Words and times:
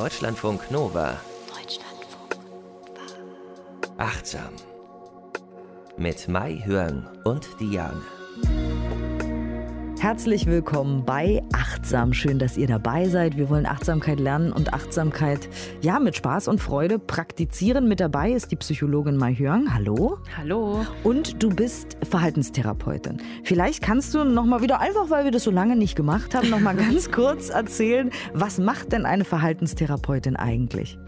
Deutschlandfunk 0.00 0.70
Nova. 0.70 1.20
Deutschlandfunk 1.46 2.38
Nova. 2.86 3.98
Achtsam. 3.98 4.54
Mit 5.98 6.26
Mai 6.26 6.62
Hörn 6.64 7.06
und 7.24 7.46
Diane. 7.60 8.00
Herzlich 10.00 10.46
willkommen 10.46 11.04
bei 11.04 11.42
Achtsam. 11.52 12.14
Schön, 12.14 12.38
dass 12.38 12.56
ihr 12.56 12.66
dabei 12.66 13.06
seid. 13.10 13.36
Wir 13.36 13.50
wollen 13.50 13.66
Achtsamkeit 13.66 14.18
lernen 14.18 14.50
und 14.50 14.72
Achtsamkeit 14.72 15.46
ja 15.82 15.98
mit 15.98 16.16
Spaß 16.16 16.48
und 16.48 16.58
Freude 16.58 16.98
praktizieren. 16.98 17.86
Mit 17.86 18.00
dabei 18.00 18.32
ist 18.32 18.50
die 18.50 18.56
Psychologin 18.56 19.18
Mai 19.18 19.34
Hyang. 19.34 19.74
Hallo. 19.74 20.16
Hallo. 20.38 20.86
Und 21.04 21.42
du 21.42 21.50
bist 21.50 21.98
Verhaltenstherapeutin. 22.08 23.18
Vielleicht 23.44 23.82
kannst 23.82 24.14
du 24.14 24.24
noch 24.24 24.46
mal 24.46 24.62
wieder 24.62 24.80
einfach, 24.80 25.10
weil 25.10 25.24
wir 25.24 25.32
das 25.32 25.44
so 25.44 25.50
lange 25.50 25.76
nicht 25.76 25.96
gemacht 25.96 26.34
haben, 26.34 26.48
noch 26.48 26.60
mal 26.60 26.74
ganz 26.76 27.10
kurz 27.10 27.50
erzählen, 27.50 28.10
was 28.32 28.56
macht 28.56 28.92
denn 28.92 29.04
eine 29.04 29.26
Verhaltenstherapeutin 29.26 30.34
eigentlich? 30.34 30.98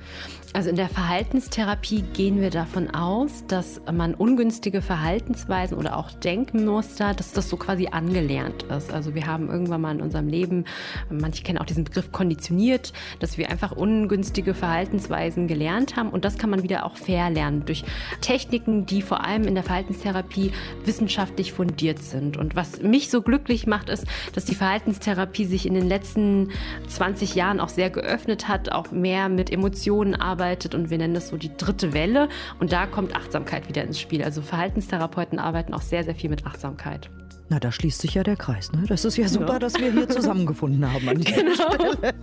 Also 0.54 0.68
in 0.68 0.76
der 0.76 0.90
Verhaltenstherapie 0.90 2.02
gehen 2.12 2.42
wir 2.42 2.50
davon 2.50 2.94
aus, 2.94 3.44
dass 3.48 3.80
man 3.90 4.14
ungünstige 4.14 4.82
Verhaltensweisen 4.82 5.78
oder 5.78 5.96
auch 5.96 6.10
Denkmuster, 6.10 7.14
dass 7.14 7.32
das 7.32 7.48
so 7.48 7.56
quasi 7.56 7.86
angelernt 7.86 8.64
ist. 8.64 8.92
Also 8.92 9.14
wir 9.14 9.26
haben 9.26 9.48
irgendwann 9.48 9.80
mal 9.80 9.94
in 9.94 10.02
unserem 10.02 10.28
Leben, 10.28 10.66
manche 11.08 11.42
kennen 11.42 11.56
auch 11.56 11.64
diesen 11.64 11.84
Begriff 11.84 12.12
konditioniert, 12.12 12.92
dass 13.18 13.38
wir 13.38 13.48
einfach 13.48 13.72
ungünstige 13.72 14.52
Verhaltensweisen 14.52 15.48
gelernt 15.48 15.96
haben 15.96 16.10
und 16.10 16.26
das 16.26 16.36
kann 16.36 16.50
man 16.50 16.62
wieder 16.62 16.84
auch 16.84 16.98
verlernen 16.98 17.64
durch 17.64 17.82
Techniken, 18.20 18.84
die 18.84 19.00
vor 19.00 19.24
allem 19.24 19.44
in 19.44 19.54
der 19.54 19.64
Verhaltenstherapie 19.64 20.52
wissenschaftlich 20.84 21.54
fundiert 21.54 22.00
sind. 22.00 22.36
Und 22.36 22.56
was 22.56 22.82
mich 22.82 23.08
so 23.08 23.22
glücklich 23.22 23.66
macht, 23.66 23.88
ist, 23.88 24.04
dass 24.34 24.44
die 24.44 24.54
Verhaltenstherapie 24.54 25.46
sich 25.46 25.64
in 25.64 25.72
den 25.72 25.88
letzten 25.88 26.50
20 26.88 27.34
Jahren 27.34 27.58
auch 27.58 27.70
sehr 27.70 27.88
geöffnet 27.88 28.48
hat, 28.48 28.70
auch 28.70 28.90
mehr 28.90 29.30
mit 29.30 29.50
Emotionen 29.50 30.14
arbeitet 30.14 30.41
arbeitet 30.42 30.74
und 30.74 30.90
wir 30.90 30.98
nennen 30.98 31.14
das 31.14 31.28
so 31.28 31.36
die 31.36 31.56
dritte 31.56 31.92
Welle. 31.92 32.28
Und 32.58 32.72
da 32.72 32.86
kommt 32.86 33.14
Achtsamkeit 33.14 33.68
wieder 33.68 33.84
ins 33.84 34.00
Spiel. 34.00 34.24
Also 34.24 34.42
Verhaltenstherapeuten 34.42 35.38
arbeiten 35.38 35.72
auch 35.72 35.82
sehr, 35.82 36.02
sehr 36.02 36.16
viel 36.16 36.30
mit 36.30 36.46
Achtsamkeit. 36.46 37.10
Na, 37.48 37.60
da 37.60 37.70
schließt 37.70 38.00
sich 38.00 38.14
ja 38.14 38.22
der 38.22 38.36
Kreis. 38.36 38.72
Ne? 38.72 38.84
Das 38.88 39.04
ist 39.04 39.16
ja 39.18 39.28
super, 39.28 39.54
ja. 39.54 39.58
dass 39.58 39.78
wir 39.78 39.92
hier 39.92 40.08
zusammengefunden 40.08 40.90
haben 40.90 41.08
an 41.08 41.20
dieser 41.20 41.42
genau. 41.42 41.54
Stelle. 41.54 42.14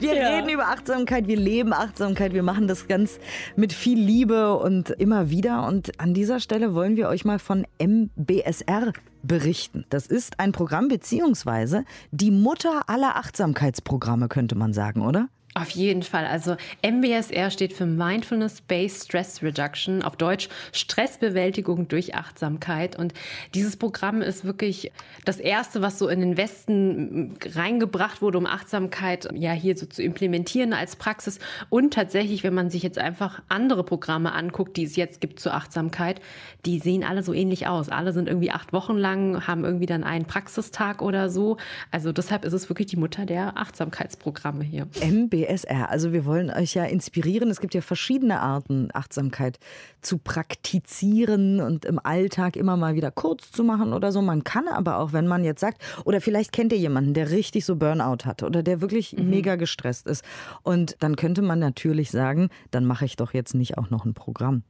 Wir 0.00 0.16
ja. 0.16 0.28
reden 0.36 0.48
über 0.48 0.66
Achtsamkeit, 0.66 1.28
wir 1.28 1.36
leben 1.36 1.72
Achtsamkeit, 1.72 2.34
wir 2.34 2.42
machen 2.42 2.66
das 2.66 2.88
ganz 2.88 3.18
mit 3.54 3.72
viel 3.72 3.98
Liebe 3.98 4.56
und 4.58 4.90
immer 4.90 5.30
wieder. 5.30 5.66
Und 5.66 6.00
an 6.00 6.14
dieser 6.14 6.40
Stelle 6.40 6.74
wollen 6.74 6.96
wir 6.96 7.08
euch 7.08 7.24
mal 7.24 7.38
von 7.38 7.64
MBSR 7.78 8.92
berichten. 9.22 9.84
Das 9.88 10.06
ist 10.06 10.40
ein 10.40 10.52
Programm 10.52 10.88
beziehungsweise 10.88 11.84
die 12.10 12.32
Mutter 12.32 12.88
aller 12.88 13.16
Achtsamkeitsprogramme, 13.16 14.28
könnte 14.28 14.56
man 14.56 14.72
sagen, 14.72 15.02
oder? 15.02 15.28
Auf 15.56 15.70
jeden 15.70 16.02
Fall. 16.02 16.26
Also 16.26 16.58
MBSR 16.82 17.50
steht 17.50 17.72
für 17.72 17.86
Mindfulness-Based 17.86 19.06
Stress 19.06 19.42
Reduction, 19.42 20.02
auf 20.02 20.16
Deutsch 20.16 20.50
Stressbewältigung 20.72 21.88
durch 21.88 22.14
Achtsamkeit. 22.14 22.98
Und 22.98 23.14
dieses 23.54 23.78
Programm 23.78 24.20
ist 24.20 24.44
wirklich 24.44 24.92
das 25.24 25.38
erste, 25.38 25.80
was 25.80 25.98
so 25.98 26.08
in 26.08 26.20
den 26.20 26.36
Westen 26.36 27.38
reingebracht 27.54 28.20
wurde, 28.20 28.36
um 28.36 28.44
Achtsamkeit 28.44 29.30
ja 29.32 29.52
hier 29.52 29.78
so 29.78 29.86
zu 29.86 30.02
implementieren 30.02 30.74
als 30.74 30.94
Praxis. 30.94 31.38
Und 31.70 31.94
tatsächlich, 31.94 32.44
wenn 32.44 32.52
man 32.52 32.68
sich 32.68 32.82
jetzt 32.82 32.98
einfach 32.98 33.40
andere 33.48 33.82
Programme 33.82 34.32
anguckt, 34.32 34.76
die 34.76 34.84
es 34.84 34.94
jetzt 34.94 35.22
gibt 35.22 35.40
zur 35.40 35.54
Achtsamkeit, 35.54 36.20
die 36.66 36.80
sehen 36.80 37.02
alle 37.02 37.22
so 37.22 37.32
ähnlich 37.32 37.66
aus. 37.66 37.88
Alle 37.88 38.12
sind 38.12 38.28
irgendwie 38.28 38.50
acht 38.50 38.74
Wochen 38.74 38.98
lang, 38.98 39.46
haben 39.46 39.64
irgendwie 39.64 39.86
dann 39.86 40.04
einen 40.04 40.26
Praxistag 40.26 41.00
oder 41.00 41.30
so. 41.30 41.56
Also 41.90 42.12
deshalb 42.12 42.44
ist 42.44 42.52
es 42.52 42.68
wirklich 42.68 42.88
die 42.88 42.98
Mutter 42.98 43.24
der 43.24 43.56
Achtsamkeitsprogramme 43.56 44.62
hier. 44.62 44.86
MBSR 45.00 45.45
BSR. 45.46 45.90
Also 45.90 46.12
wir 46.12 46.24
wollen 46.24 46.50
euch 46.50 46.74
ja 46.74 46.84
inspirieren. 46.84 47.50
Es 47.50 47.60
gibt 47.60 47.74
ja 47.74 47.80
verschiedene 47.80 48.40
Arten, 48.40 48.88
Achtsamkeit 48.92 49.58
zu 50.00 50.18
praktizieren 50.18 51.60
und 51.60 51.84
im 51.84 51.98
Alltag 52.02 52.56
immer 52.56 52.76
mal 52.76 52.94
wieder 52.94 53.10
kurz 53.10 53.50
zu 53.50 53.64
machen 53.64 53.92
oder 53.92 54.12
so. 54.12 54.22
Man 54.22 54.44
kann 54.44 54.68
aber 54.68 54.98
auch, 54.98 55.12
wenn 55.12 55.26
man 55.26 55.44
jetzt 55.44 55.60
sagt, 55.60 55.82
oder 56.04 56.20
vielleicht 56.20 56.52
kennt 56.52 56.72
ihr 56.72 56.78
jemanden, 56.78 57.14
der 57.14 57.30
richtig 57.30 57.64
so 57.64 57.76
Burnout 57.76 58.24
hat 58.24 58.42
oder 58.42 58.62
der 58.62 58.80
wirklich 58.80 59.16
mhm. 59.16 59.30
mega 59.30 59.56
gestresst 59.56 60.06
ist. 60.06 60.24
Und 60.62 60.96
dann 61.00 61.16
könnte 61.16 61.42
man 61.42 61.58
natürlich 61.58 62.10
sagen, 62.10 62.48
dann 62.70 62.84
mache 62.84 63.04
ich 63.04 63.16
doch 63.16 63.32
jetzt 63.32 63.54
nicht 63.54 63.78
auch 63.78 63.90
noch 63.90 64.04
ein 64.04 64.14
Programm. 64.14 64.62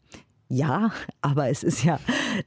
Ja, 0.49 0.93
aber 1.23 1.49
es 1.49 1.65
ist 1.65 1.83
ja 1.83 1.99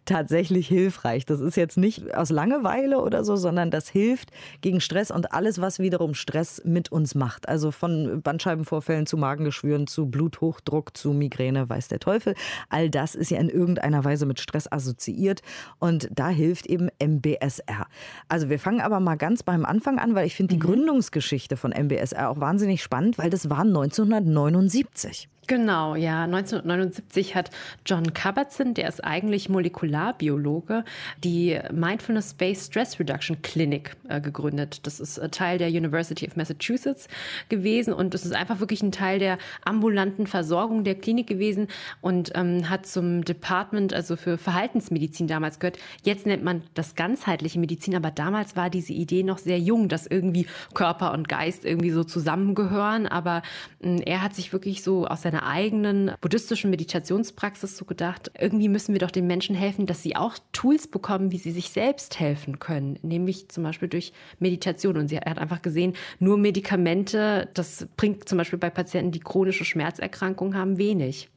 tatsächlich 0.05 0.69
hilfreich. 0.69 1.25
Das 1.25 1.41
ist 1.41 1.57
jetzt 1.57 1.77
nicht 1.77 2.15
aus 2.15 2.29
Langeweile 2.29 3.01
oder 3.01 3.25
so, 3.25 3.35
sondern 3.35 3.71
das 3.71 3.89
hilft 3.89 4.31
gegen 4.61 4.79
Stress 4.79 5.11
und 5.11 5.33
alles, 5.33 5.59
was 5.59 5.79
wiederum 5.79 6.13
Stress 6.13 6.61
mit 6.63 6.93
uns 6.93 7.13
macht. 7.13 7.49
Also 7.49 7.71
von 7.71 8.21
Bandscheibenvorfällen 8.21 9.05
zu 9.05 9.17
Magengeschwüren 9.17 9.85
zu 9.85 10.05
Bluthochdruck 10.05 10.95
zu 10.95 11.11
Migräne, 11.11 11.67
weiß 11.67 11.89
der 11.89 11.99
Teufel. 11.99 12.35
All 12.69 12.89
das 12.89 13.15
ist 13.15 13.31
ja 13.31 13.39
in 13.39 13.49
irgendeiner 13.49 14.05
Weise 14.05 14.25
mit 14.25 14.39
Stress 14.39 14.71
assoziiert 14.71 15.41
und 15.79 16.07
da 16.09 16.29
hilft 16.29 16.67
eben 16.67 16.87
MBSR. 17.03 17.85
Also 18.29 18.49
wir 18.49 18.59
fangen 18.59 18.79
aber 18.79 19.01
mal 19.01 19.17
ganz 19.17 19.43
beim 19.43 19.65
Anfang 19.65 19.99
an, 19.99 20.15
weil 20.15 20.25
ich 20.25 20.35
finde 20.35 20.53
die 20.53 20.59
mhm. 20.59 20.67
Gründungsgeschichte 20.67 21.57
von 21.57 21.71
MBSR 21.71 22.29
auch 22.29 22.39
wahnsinnig 22.39 22.81
spannend, 22.81 23.17
weil 23.17 23.29
das 23.29 23.49
war 23.49 23.59
1979. 23.61 25.27
Genau, 25.49 25.95
ja. 25.95 26.25
1979 26.25 27.33
hat 27.33 27.49
John 27.83 28.13
Kabat-Zinn, 28.13 28.75
der 28.75 28.87
ist 28.87 29.03
eigentlich 29.03 29.49
Molekularbiologe, 29.49 30.85
die 31.23 31.59
Mindfulness-Based 31.71 32.67
Stress 32.67 32.99
Reduction 32.99 33.41
Clinic 33.41 33.95
äh, 34.09 34.21
gegründet. 34.21 34.85
Das 34.85 34.99
ist 34.99 35.17
äh, 35.17 35.27
Teil 35.29 35.57
der 35.57 35.69
University 35.69 36.27
of 36.27 36.35
Massachusetts 36.35 37.07
gewesen 37.49 37.93
und 37.93 38.13
es 38.13 38.25
ist 38.25 38.33
einfach 38.33 38.59
wirklich 38.59 38.83
ein 38.83 38.91
Teil 38.91 39.17
der 39.17 39.39
ambulanten 39.65 40.27
Versorgung 40.27 40.83
der 40.83 40.93
Klinik 40.93 41.25
gewesen 41.25 41.67
und 41.99 42.31
ähm, 42.35 42.69
hat 42.69 42.85
zum 42.85 43.25
Department, 43.25 43.91
also 43.91 44.17
für 44.17 44.37
Verhaltensmedizin 44.37 45.25
damals 45.25 45.57
gehört. 45.57 45.79
Jetzt 46.03 46.27
nennt 46.27 46.43
man 46.43 46.61
das 46.75 46.93
ganzheitliche 46.93 47.57
Medizin, 47.57 47.95
aber 47.95 48.11
damals 48.11 48.55
war 48.55 48.69
diese 48.69 48.93
Idee 48.93 49.23
noch 49.23 49.39
sehr 49.39 49.57
jung, 49.57 49.89
dass 49.89 50.05
irgendwie 50.05 50.45
Körper 50.75 51.11
und 51.11 51.27
Geist 51.27 51.65
irgendwie 51.65 51.89
so 51.89 52.03
zusammengehören. 52.03 53.07
Aber 53.07 53.41
äh, 53.81 54.03
er 54.03 54.21
hat 54.21 54.35
sich 54.35 54.53
wirklich 54.53 54.83
so 54.83 55.07
aus 55.07 55.23
seiner 55.23 55.38
meiner 55.39 55.45
eigenen 55.45 56.11
buddhistischen 56.21 56.69
Meditationspraxis 56.69 57.77
so 57.77 57.85
gedacht, 57.85 58.31
irgendwie 58.39 58.69
müssen 58.69 58.93
wir 58.93 58.99
doch 58.99 59.11
den 59.11 59.27
Menschen 59.27 59.55
helfen, 59.55 59.85
dass 59.85 60.03
sie 60.03 60.15
auch 60.15 60.35
Tools 60.51 60.87
bekommen, 60.87 61.31
wie 61.31 61.37
sie 61.37 61.51
sich 61.51 61.69
selbst 61.69 62.19
helfen 62.19 62.59
können, 62.59 62.99
nämlich 63.01 63.49
zum 63.49 63.63
Beispiel 63.63 63.87
durch 63.87 64.13
Meditation. 64.39 64.97
Und 64.97 65.07
sie 65.07 65.17
hat 65.17 65.37
einfach 65.37 65.61
gesehen, 65.61 65.93
nur 66.19 66.37
Medikamente, 66.37 67.49
das 67.53 67.87
bringt 67.97 68.27
zum 68.27 68.37
Beispiel 68.37 68.59
bei 68.59 68.69
Patienten, 68.69 69.11
die 69.11 69.19
chronische 69.19 69.65
Schmerzerkrankungen 69.65 70.57
haben, 70.57 70.77
wenig. 70.77 71.29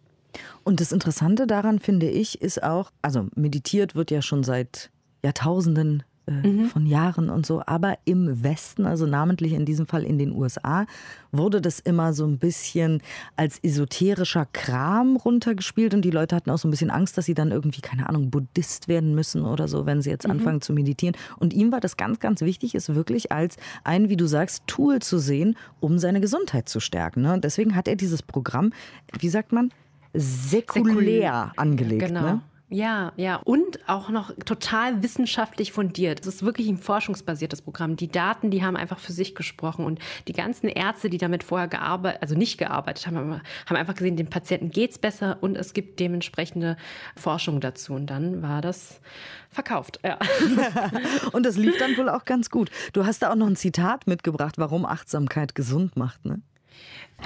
Und 0.65 0.81
das 0.81 0.93
Interessante 0.93 1.47
daran 1.47 1.79
finde 1.79 2.09
ich 2.09 2.41
ist 2.41 2.63
auch, 2.63 2.91
also 3.03 3.27
meditiert 3.35 3.95
wird 3.95 4.11
ja 4.11 4.23
schon 4.23 4.45
seit 4.45 4.91
Jahrtausenden 5.23 6.03
äh, 6.27 6.47
mhm. 6.47 6.67
von 6.67 6.87
Jahren 6.87 7.31
und 7.31 7.45
so. 7.45 7.63
Aber 7.67 7.99
im 8.05 8.45
Westen, 8.45 8.87
also 8.87 9.07
namentlich 9.07 9.53
in 9.53 9.65
diesem 9.65 9.87
Fall 9.87 10.05
in 10.05 10.19
den 10.19 10.33
USA, 10.33 10.87
wurde 11.33 11.61
das 11.61 11.81
immer 11.81 12.13
so 12.13 12.25
ein 12.25 12.39
bisschen 12.39 13.03
als 13.37 13.59
esoterischer 13.63 14.47
Kram 14.53 15.17
runtergespielt 15.17 15.95
und 15.95 16.05
die 16.05 16.11
Leute 16.11 16.37
hatten 16.37 16.51
auch 16.51 16.59
so 16.59 16.69
ein 16.69 16.71
bisschen 16.71 16.91
Angst, 16.91 17.19
dass 17.19 17.25
sie 17.25 17.35
dann 17.35 17.51
irgendwie, 17.51 17.81
keine 17.81 18.09
Ahnung, 18.09 18.31
Buddhist 18.31 18.87
werden 18.87 19.15
müssen 19.15 19.45
oder 19.45 19.67
so, 19.67 19.85
wenn 19.87 20.01
sie 20.01 20.11
jetzt 20.11 20.27
mhm. 20.27 20.33
anfangen 20.33 20.61
zu 20.61 20.73
meditieren. 20.73 21.17
Und 21.39 21.53
ihm 21.53 21.73
war 21.73 21.81
das 21.81 21.97
ganz, 21.97 22.21
ganz 22.21 22.41
wichtig, 22.41 22.75
es 22.75 22.95
wirklich 22.95 23.33
als 23.33 23.57
ein, 23.83 24.09
wie 24.09 24.17
du 24.17 24.27
sagst, 24.27 24.65
Tool 24.67 25.01
zu 25.01 25.19
sehen, 25.19 25.57
um 25.81 25.99
seine 25.99 26.21
Gesundheit 26.21 26.69
zu 26.69 26.79
stärken. 26.79 27.23
Ne? 27.23 27.33
Und 27.33 27.45
deswegen 27.45 27.75
hat 27.75 27.89
er 27.89 27.97
dieses 27.97 28.23
Programm, 28.23 28.73
wie 29.19 29.29
sagt 29.29 29.53
man, 29.53 29.71
säkulär 30.15 31.51
Säkul 31.51 31.53
angelegt. 31.57 32.07
Genau. 32.07 32.21
Ne? 32.21 32.43
Ja, 32.73 33.13
ja. 33.17 33.37
Und 33.37 33.87
auch 33.87 34.09
noch 34.09 34.33
total 34.47 35.03
wissenschaftlich 35.03 35.73
fundiert. 35.73 36.21
Es 36.21 36.27
ist 36.27 36.43
wirklich 36.43 36.69
ein 36.69 36.79
forschungsbasiertes 36.79 37.61
Programm. 37.61 37.97
Die 37.97 38.09
Daten, 38.09 38.51
die 38.51 38.65
haben 38.65 38.77
einfach 38.77 38.99
für 38.99 39.13
sich 39.13 39.35
gesprochen. 39.35 39.85
Und 39.85 39.99
die 40.27 40.33
ganzen 40.33 40.69
Ärzte, 40.69 41.11
die 41.11 41.19
damit 41.19 41.45
vorher 41.45 41.69
gearbeitet, 41.69 42.23
also 42.23 42.35
nicht 42.35 42.57
gearbeitet 42.57 43.07
haben, 43.07 43.43
haben 43.67 43.77
einfach 43.77 43.95
gesehen, 43.95 44.17
dem 44.17 44.29
Patienten 44.29 44.71
geht's 44.71 44.99
besser 44.99 45.37
und 45.43 45.57
es 45.57 45.75
gibt 45.75 46.01
dementsprechende 46.01 46.79
Forschung 47.15 47.61
dazu. 47.61 47.93
Und 47.93 48.07
dann 48.07 48.41
war 48.41 48.63
das 48.63 49.03
verkauft. 49.51 50.01
Ja. 50.03 50.19
und 51.33 51.45
das 51.45 51.57
lief 51.57 51.77
dann 51.79 51.95
wohl 51.99 52.09
auch 52.09 52.25
ganz 52.25 52.49
gut. 52.49 52.71
Du 52.95 53.05
hast 53.05 53.23
da 53.23 53.31
auch 53.31 53.37
noch 53.37 53.49
ein 53.49 53.57
Zitat 53.57 54.07
mitgebracht, 54.07 54.55
warum 54.57 54.87
Achtsamkeit 54.87 55.55
gesund 55.55 55.97
macht, 55.97 56.25
ne? 56.25 56.41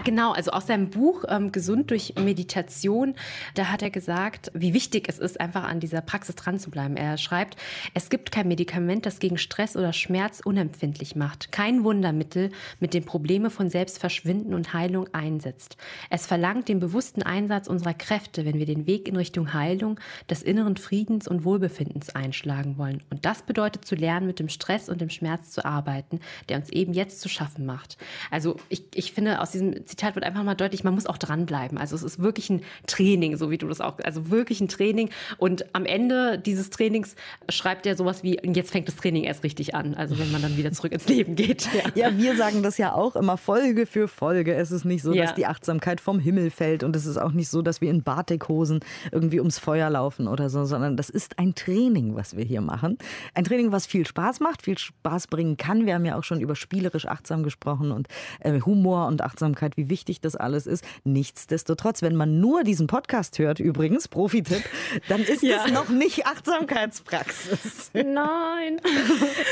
Genau, 0.04 0.32
also 0.32 0.50
aus 0.50 0.66
seinem 0.66 0.90
Buch 0.90 1.24
ähm, 1.28 1.52
Gesund 1.52 1.90
durch 1.90 2.14
Meditation, 2.18 3.14
da 3.54 3.66
hat 3.66 3.82
er 3.82 3.90
gesagt, 3.90 4.50
wie 4.54 4.74
wichtig 4.74 5.08
es 5.08 5.18
ist, 5.18 5.40
einfach 5.40 5.64
an 5.64 5.80
dieser 5.80 6.00
Praxis 6.00 6.34
dran 6.34 6.58
zu 6.58 6.70
bleiben. 6.70 6.96
Er 6.96 7.16
schreibt, 7.16 7.56
es 7.94 8.10
gibt 8.10 8.30
kein 8.30 8.48
Medikament, 8.48 9.06
das 9.06 9.18
gegen 9.18 9.38
Stress 9.38 9.76
oder 9.76 9.92
Schmerz 9.92 10.40
unempfindlich 10.44 11.16
macht. 11.16 11.50
Kein 11.50 11.82
Wundermittel, 11.82 12.50
mit 12.78 12.94
dem 12.94 13.04
Probleme 13.04 13.50
von 13.50 13.70
selbst 13.70 13.98
verschwinden 13.98 14.54
und 14.54 14.74
Heilung 14.74 15.08
einsetzt. 15.12 15.76
Es 16.10 16.26
verlangt 16.26 16.68
den 16.68 16.78
bewussten 16.78 17.22
Einsatz 17.22 17.66
unserer 17.66 17.94
Kräfte, 17.94 18.44
wenn 18.44 18.58
wir 18.58 18.66
den 18.66 18.86
Weg 18.86 19.08
in 19.08 19.16
Richtung 19.16 19.54
Heilung, 19.54 19.98
des 20.28 20.42
inneren 20.42 20.76
Friedens 20.76 21.26
und 21.26 21.44
Wohlbefindens 21.44 22.14
einschlagen 22.14 22.78
wollen. 22.78 23.02
Und 23.10 23.24
das 23.24 23.42
bedeutet 23.42 23.84
zu 23.84 23.94
lernen, 23.94 24.26
mit 24.26 24.38
dem 24.38 24.48
Stress 24.48 24.88
und 24.88 25.00
dem 25.00 25.10
Schmerz 25.10 25.50
zu 25.50 25.64
arbeiten, 25.64 26.20
der 26.48 26.58
uns 26.58 26.70
eben 26.70 26.92
jetzt 26.92 27.20
zu 27.20 27.28
schaffen 27.28 27.66
macht. 27.66 27.96
Also 28.30 28.56
ich, 28.68 28.84
ich 28.94 29.12
finde, 29.12 29.35
aus 29.40 29.50
diesem 29.50 29.86
Zitat 29.86 30.14
wird 30.14 30.24
einfach 30.24 30.42
mal 30.42 30.54
deutlich, 30.54 30.84
man 30.84 30.94
muss 30.94 31.06
auch 31.06 31.18
dranbleiben. 31.18 31.78
Also 31.78 31.96
es 31.96 32.02
ist 32.02 32.20
wirklich 32.20 32.50
ein 32.50 32.62
Training, 32.86 33.36
so 33.36 33.50
wie 33.50 33.58
du 33.58 33.68
das 33.68 33.80
auch, 33.80 33.98
also 34.04 34.30
wirklich 34.30 34.60
ein 34.60 34.68
Training. 34.68 35.10
Und 35.38 35.74
am 35.74 35.84
Ende 35.84 36.38
dieses 36.38 36.70
Trainings 36.70 37.14
schreibt 37.48 37.86
er 37.86 37.96
sowas 37.96 38.22
wie, 38.22 38.38
jetzt 38.42 38.70
fängt 38.70 38.88
das 38.88 38.96
Training 38.96 39.24
erst 39.24 39.44
richtig 39.44 39.74
an. 39.74 39.94
Also 39.94 40.18
wenn 40.18 40.30
man 40.32 40.42
dann 40.42 40.56
wieder 40.56 40.72
zurück 40.72 40.92
ins 40.92 41.08
Leben 41.08 41.34
geht. 41.34 41.68
Ja. 41.76 42.08
ja, 42.10 42.16
wir 42.16 42.36
sagen 42.36 42.62
das 42.62 42.78
ja 42.78 42.94
auch 42.94 43.16
immer 43.16 43.36
Folge 43.36 43.86
für 43.86 44.08
Folge. 44.08 44.54
Es 44.54 44.70
ist 44.70 44.84
nicht 44.84 45.02
so, 45.02 45.12
ja. 45.12 45.24
dass 45.24 45.34
die 45.34 45.46
Achtsamkeit 45.46 46.00
vom 46.00 46.18
Himmel 46.18 46.50
fällt 46.50 46.82
und 46.84 46.96
es 46.96 47.04
ist 47.04 47.18
auch 47.18 47.32
nicht 47.32 47.48
so, 47.48 47.60
dass 47.60 47.80
wir 47.80 47.90
in 47.90 48.02
Batikhosen 48.02 48.80
irgendwie 49.12 49.40
ums 49.40 49.58
Feuer 49.58 49.90
laufen 49.90 50.26
oder 50.26 50.48
so, 50.48 50.64
sondern 50.64 50.96
das 50.96 51.10
ist 51.10 51.38
ein 51.38 51.54
Training, 51.54 52.14
was 52.14 52.36
wir 52.36 52.44
hier 52.44 52.60
machen. 52.60 52.98
Ein 53.34 53.44
Training, 53.44 53.72
was 53.72 53.86
viel 53.86 54.06
Spaß 54.06 54.40
macht, 54.40 54.62
viel 54.62 54.78
Spaß 54.78 55.26
bringen 55.26 55.56
kann. 55.56 55.86
Wir 55.86 55.94
haben 55.94 56.04
ja 56.04 56.16
auch 56.16 56.24
schon 56.24 56.40
über 56.40 56.56
spielerisch 56.56 57.06
achtsam 57.06 57.42
gesprochen 57.42 57.92
und 57.92 58.08
äh, 58.40 58.60
Humor 58.60 59.06
und 59.06 59.22
Achtsamkeit, 59.26 59.76
wie 59.76 59.90
wichtig 59.90 60.20
das 60.20 60.36
alles 60.36 60.66
ist. 60.66 60.84
Nichtsdestotrotz, 61.04 62.00
wenn 62.00 62.16
man 62.16 62.40
nur 62.40 62.64
diesen 62.64 62.86
Podcast 62.86 63.38
hört, 63.38 63.60
übrigens, 63.60 64.08
Profi-Tipp, 64.08 64.64
dann 65.08 65.20
ist 65.20 65.42
ja. 65.42 65.56
das 65.58 65.72
noch 65.72 65.88
nicht 65.90 66.26
Achtsamkeitspraxis. 66.26 67.90
Nein. 67.92 68.80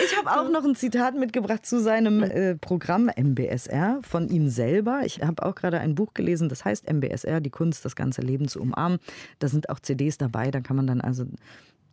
Ich 0.07 0.17
habe 0.17 0.31
auch 0.31 0.49
noch 0.49 0.65
ein 0.65 0.75
Zitat 0.75 1.15
mitgebracht 1.15 1.67
zu 1.67 1.81
seinem 1.81 2.23
äh, 2.23 2.55
Programm 2.57 3.11
MBSR 3.15 4.01
von 4.03 4.29
ihm 4.29 4.49
selber. 4.49 5.03
Ich 5.05 5.21
habe 5.23 5.45
auch 5.45 5.55
gerade 5.55 5.81
ein 5.81 5.95
Buch 5.95 6.15
gelesen, 6.15 6.49
das 6.49 6.65
heißt 6.65 6.91
MBSR, 6.91 7.41
die 7.41 7.51
Kunst, 7.51 7.85
das 7.85 7.97
ganze 7.97 8.23
Leben 8.23 8.49
zu 8.49 8.61
umarmen. 8.61 8.99
Da 9.39 9.49
sind 9.49 9.69
auch 9.69 9.81
CDs 9.81 10.19
dabei, 10.19 10.51
da 10.51 10.61
kann 10.61 10.77
man 10.77 10.87
dann 10.87 11.01
also 11.01 11.27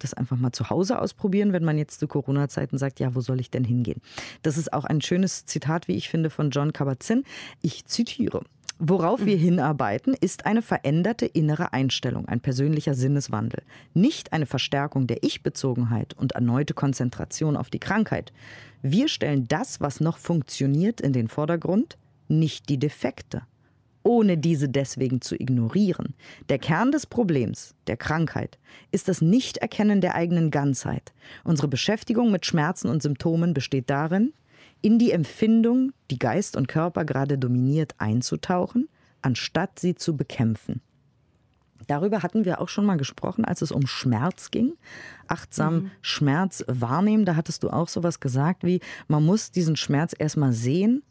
das 0.04 0.14
einfach 0.14 0.38
mal 0.38 0.52
zu 0.52 0.70
Hause 0.70 1.00
ausprobieren, 1.00 1.54
wenn 1.54 1.64
man 1.64 1.78
jetzt 1.78 2.00
zu 2.00 2.08
Corona-Zeiten 2.08 2.78
sagt, 2.78 3.00
ja, 3.00 3.16
wo 3.16 3.22
soll 3.22 3.40
ich 3.40 3.52
denn 3.52 3.64
hingehen? 3.64 4.02
Das 4.44 4.58
ist 4.58 4.74
auch 4.74 4.86
ein 4.86 5.02
schönes 5.02 5.46
Zitat, 5.46 5.88
wie 5.88 5.96
ich 5.96 6.10
finde, 6.10 6.30
von 6.30 6.50
John 6.50 6.74
Kabat-Zinn. 6.74 7.24
Ich 7.62 7.86
zitiere. 7.86 8.42
Worauf 8.84 9.26
wir 9.26 9.38
hinarbeiten, 9.38 10.16
ist 10.20 10.48
eine 10.48 10.64
veränderte 10.64 11.28
innere 11.28 11.72
Einstellung, 11.72 12.28
ein 12.28 12.40
persönlicher 12.40 12.96
Sinneswandel. 12.96 13.62
Nicht 13.94 14.34
eine 14.34 14.48
Verstärkung 14.48 15.06
der 15.06 15.24
Ich-Bezogenheit 15.24 16.16
und 16.16 16.32
erneute 16.32 16.74
Konzentration 16.74 17.58
auf 17.58 17.70
die 17.70 17.78
Krankheit. 17.78 18.34
Wir 18.82 19.08
stellen 19.08 19.48
das, 19.48 19.82
was 19.82 20.00
noch 20.00 20.18
funktioniert, 20.18 21.00
in 21.00 21.14
den 21.14 21.28
Vordergrund, 21.28 22.00
nicht 22.28 22.70
die 22.70 22.80
Defekte 22.80 23.44
ohne 24.04 24.38
diese 24.38 24.70
deswegen 24.70 25.22
zu 25.22 25.36
ignorieren. 25.36 26.16
Der 26.50 26.60
Kern 26.60 26.92
des 26.92 27.06
Problems, 27.06 27.76
der 27.88 27.98
Krankheit, 27.98 28.58
ist 28.92 29.08
das 29.08 29.22
Nichterkennen 29.22 30.02
der 30.02 30.16
eigenen 30.16 30.52
Ganzheit. 30.52 31.14
Unsere 31.44 31.68
Beschäftigung 31.68 32.32
mit 32.32 32.46
Schmerzen 32.46 32.90
und 32.90 33.02
Symptomen 33.02 33.54
besteht 33.54 33.90
darin, 33.90 34.34
in 34.82 34.98
die 34.98 35.12
Empfindung, 35.12 35.92
die 36.10 36.18
Geist 36.18 36.56
und 36.56 36.68
Körper 36.68 37.06
gerade 37.06 37.38
dominiert, 37.38 37.94
einzutauchen, 38.00 38.90
anstatt 39.22 39.80
sie 39.80 39.96
zu 39.96 40.18
bekämpfen. 40.18 40.82
Darüber 41.88 42.24
hatten 42.24 42.46
wir 42.46 42.62
auch 42.62 42.70
schon 42.70 42.86
mal 42.86 42.98
gesprochen, 42.98 43.46
als 43.46 43.62
es 43.62 43.72
um 43.72 43.88
Schmerz 43.88 44.52
ging. 44.52 44.74
Achtsam 45.28 45.76
mhm. 45.76 45.92
Schmerz 46.02 46.64
wahrnehmen. 46.68 47.26
Da 47.26 47.36
hattest 47.36 47.64
du 47.64 47.70
auch 47.70 47.90
sowas 47.90 48.20
gesagt 48.20 48.64
wie, 48.64 48.80
man 49.08 49.26
muss 49.26 49.52
diesen 49.52 49.76
Schmerz 49.76 50.14
erstmal 50.18 50.54
sehen 50.54 51.04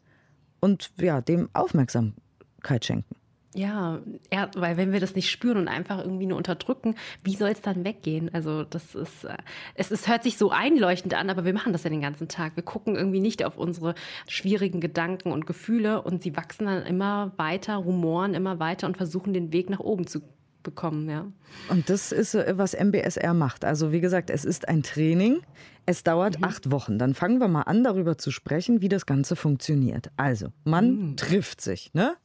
und 0.59 0.91
ja, 0.99 1.21
dem 1.21 1.49
aufmerksam 1.53 2.13
Aufmerksamkeit 2.61 2.85
schenken. 2.85 3.15
Ja, 3.53 3.99
ja, 4.31 4.49
weil 4.55 4.77
wenn 4.77 4.93
wir 4.93 5.01
das 5.01 5.13
nicht 5.13 5.29
spüren 5.29 5.57
und 5.57 5.67
einfach 5.67 5.99
irgendwie 5.99 6.25
nur 6.25 6.37
unterdrücken, 6.37 6.95
wie 7.21 7.35
soll 7.35 7.49
es 7.49 7.61
dann 7.61 7.83
weggehen? 7.83 8.33
Also 8.33 8.63
das 8.63 8.95
ist, 8.95 9.25
äh, 9.25 9.35
es 9.75 9.91
ist, 9.91 10.07
hört 10.07 10.23
sich 10.23 10.37
so 10.37 10.51
einleuchtend 10.51 11.13
an, 11.15 11.29
aber 11.29 11.43
wir 11.43 11.53
machen 11.53 11.73
das 11.73 11.83
ja 11.83 11.89
den 11.89 11.99
ganzen 11.99 12.29
Tag. 12.29 12.55
Wir 12.55 12.63
gucken 12.63 12.95
irgendwie 12.95 13.19
nicht 13.19 13.43
auf 13.43 13.57
unsere 13.57 13.93
schwierigen 14.25 14.79
Gedanken 14.79 15.33
und 15.33 15.45
Gefühle 15.45 16.01
und 16.01 16.23
sie 16.23 16.37
wachsen 16.37 16.65
dann 16.65 16.85
immer 16.85 17.33
weiter, 17.35 17.75
rumoren 17.75 18.35
immer 18.35 18.59
weiter 18.59 18.87
und 18.87 18.95
versuchen 18.95 19.33
den 19.33 19.51
Weg 19.51 19.69
nach 19.69 19.81
oben 19.81 20.07
zu 20.07 20.21
bekommen, 20.63 21.09
ja. 21.09 21.25
Und 21.67 21.89
das 21.89 22.13
ist, 22.13 22.35
äh, 22.35 22.53
was 22.57 22.73
MBSR 22.73 23.33
macht. 23.33 23.65
Also 23.65 23.91
wie 23.91 23.99
gesagt, 23.99 24.29
es 24.29 24.45
ist 24.45 24.69
ein 24.69 24.81
Training. 24.81 25.41
Es 25.85 26.03
dauert 26.03 26.39
mhm. 26.39 26.45
acht 26.45 26.71
Wochen. 26.71 26.97
Dann 26.97 27.13
fangen 27.13 27.39
wir 27.39 27.49
mal 27.49 27.63
an, 27.63 27.83
darüber 27.83 28.17
zu 28.17 28.31
sprechen, 28.31 28.81
wie 28.81 28.87
das 28.87 29.05
Ganze 29.05 29.35
funktioniert. 29.35 30.11
Also, 30.15 30.47
man 30.63 30.91
mhm. 30.91 31.17
trifft 31.17 31.59
sich, 31.59 31.91
ne? 31.93 32.15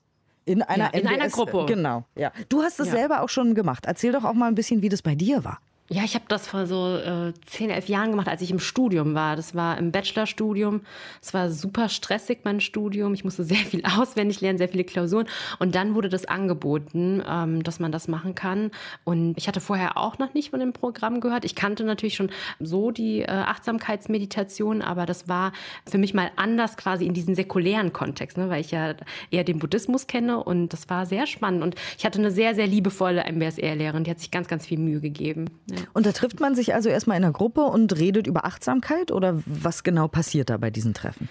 In 0.46 0.62
einer, 0.62 0.94
ja, 0.94 1.00
in 1.00 1.06
einer 1.08 1.28
Gruppe. 1.28 1.66
Genau, 1.66 2.04
ja. 2.14 2.32
Du 2.48 2.62
hast 2.62 2.78
es 2.78 2.86
ja. 2.86 2.94
selber 2.94 3.22
auch 3.22 3.28
schon 3.28 3.54
gemacht. 3.54 3.84
Erzähl 3.84 4.12
doch 4.12 4.24
auch 4.24 4.32
mal 4.32 4.46
ein 4.46 4.54
bisschen, 4.54 4.80
wie 4.80 4.88
das 4.88 5.02
bei 5.02 5.16
dir 5.16 5.44
war. 5.44 5.60
Ja, 5.88 6.02
ich 6.02 6.14
habe 6.16 6.24
das 6.26 6.48
vor 6.48 6.66
so 6.66 6.96
äh, 6.96 7.32
10, 7.46 7.70
11 7.70 7.88
Jahren 7.88 8.10
gemacht, 8.10 8.26
als 8.26 8.42
ich 8.42 8.50
im 8.50 8.58
Studium 8.58 9.14
war. 9.14 9.36
Das 9.36 9.54
war 9.54 9.78
im 9.78 9.92
Bachelorstudium. 9.92 10.80
Es 11.22 11.32
war 11.32 11.48
super 11.52 11.88
stressig, 11.88 12.40
mein 12.42 12.60
Studium. 12.60 13.14
Ich 13.14 13.22
musste 13.22 13.44
sehr 13.44 13.58
viel 13.58 13.84
auswendig 13.84 14.40
lernen, 14.40 14.58
sehr 14.58 14.68
viele 14.68 14.82
Klausuren. 14.82 15.28
Und 15.60 15.76
dann 15.76 15.94
wurde 15.94 16.08
das 16.08 16.24
angeboten, 16.24 17.22
ähm, 17.24 17.62
dass 17.62 17.78
man 17.78 17.92
das 17.92 18.08
machen 18.08 18.34
kann. 18.34 18.72
Und 19.04 19.38
ich 19.38 19.46
hatte 19.46 19.60
vorher 19.60 19.96
auch 19.96 20.18
noch 20.18 20.34
nicht 20.34 20.50
von 20.50 20.58
dem 20.58 20.72
Programm 20.72 21.20
gehört. 21.20 21.44
Ich 21.44 21.54
kannte 21.54 21.84
natürlich 21.84 22.16
schon 22.16 22.30
so 22.58 22.90
die 22.90 23.20
äh, 23.20 23.30
Achtsamkeitsmeditation, 23.30 24.82
aber 24.82 25.06
das 25.06 25.28
war 25.28 25.52
für 25.88 25.98
mich 25.98 26.14
mal 26.14 26.32
anders 26.34 26.76
quasi 26.76 27.06
in 27.06 27.14
diesem 27.14 27.36
säkulären 27.36 27.92
Kontext, 27.92 28.38
ne, 28.38 28.48
weil 28.50 28.60
ich 28.60 28.72
ja 28.72 28.96
eher 29.30 29.44
den 29.44 29.60
Buddhismus 29.60 30.08
kenne. 30.08 30.42
Und 30.42 30.72
das 30.72 30.88
war 30.88 31.06
sehr 31.06 31.28
spannend. 31.28 31.62
Und 31.62 31.76
ich 31.96 32.04
hatte 32.04 32.18
eine 32.18 32.32
sehr, 32.32 32.56
sehr 32.56 32.66
liebevolle 32.66 33.22
MBSR-Lehrerin, 33.24 34.02
die 34.02 34.10
hat 34.10 34.18
sich 34.18 34.32
ganz, 34.32 34.48
ganz 34.48 34.66
viel 34.66 34.80
Mühe 34.80 35.00
gegeben. 35.00 35.46
Und 35.92 36.06
da 36.06 36.12
trifft 36.12 36.40
man 36.40 36.54
sich 36.54 36.74
also 36.74 36.88
erstmal 36.88 37.16
in 37.16 37.24
einer 37.24 37.32
Gruppe 37.32 37.62
und 37.62 37.96
redet 37.98 38.26
über 38.26 38.44
Achtsamkeit 38.44 39.10
oder 39.10 39.40
was 39.46 39.82
genau 39.82 40.08
passiert 40.08 40.50
da 40.50 40.56
bei 40.56 40.70
diesen 40.70 40.94
Treffen? 40.94 41.28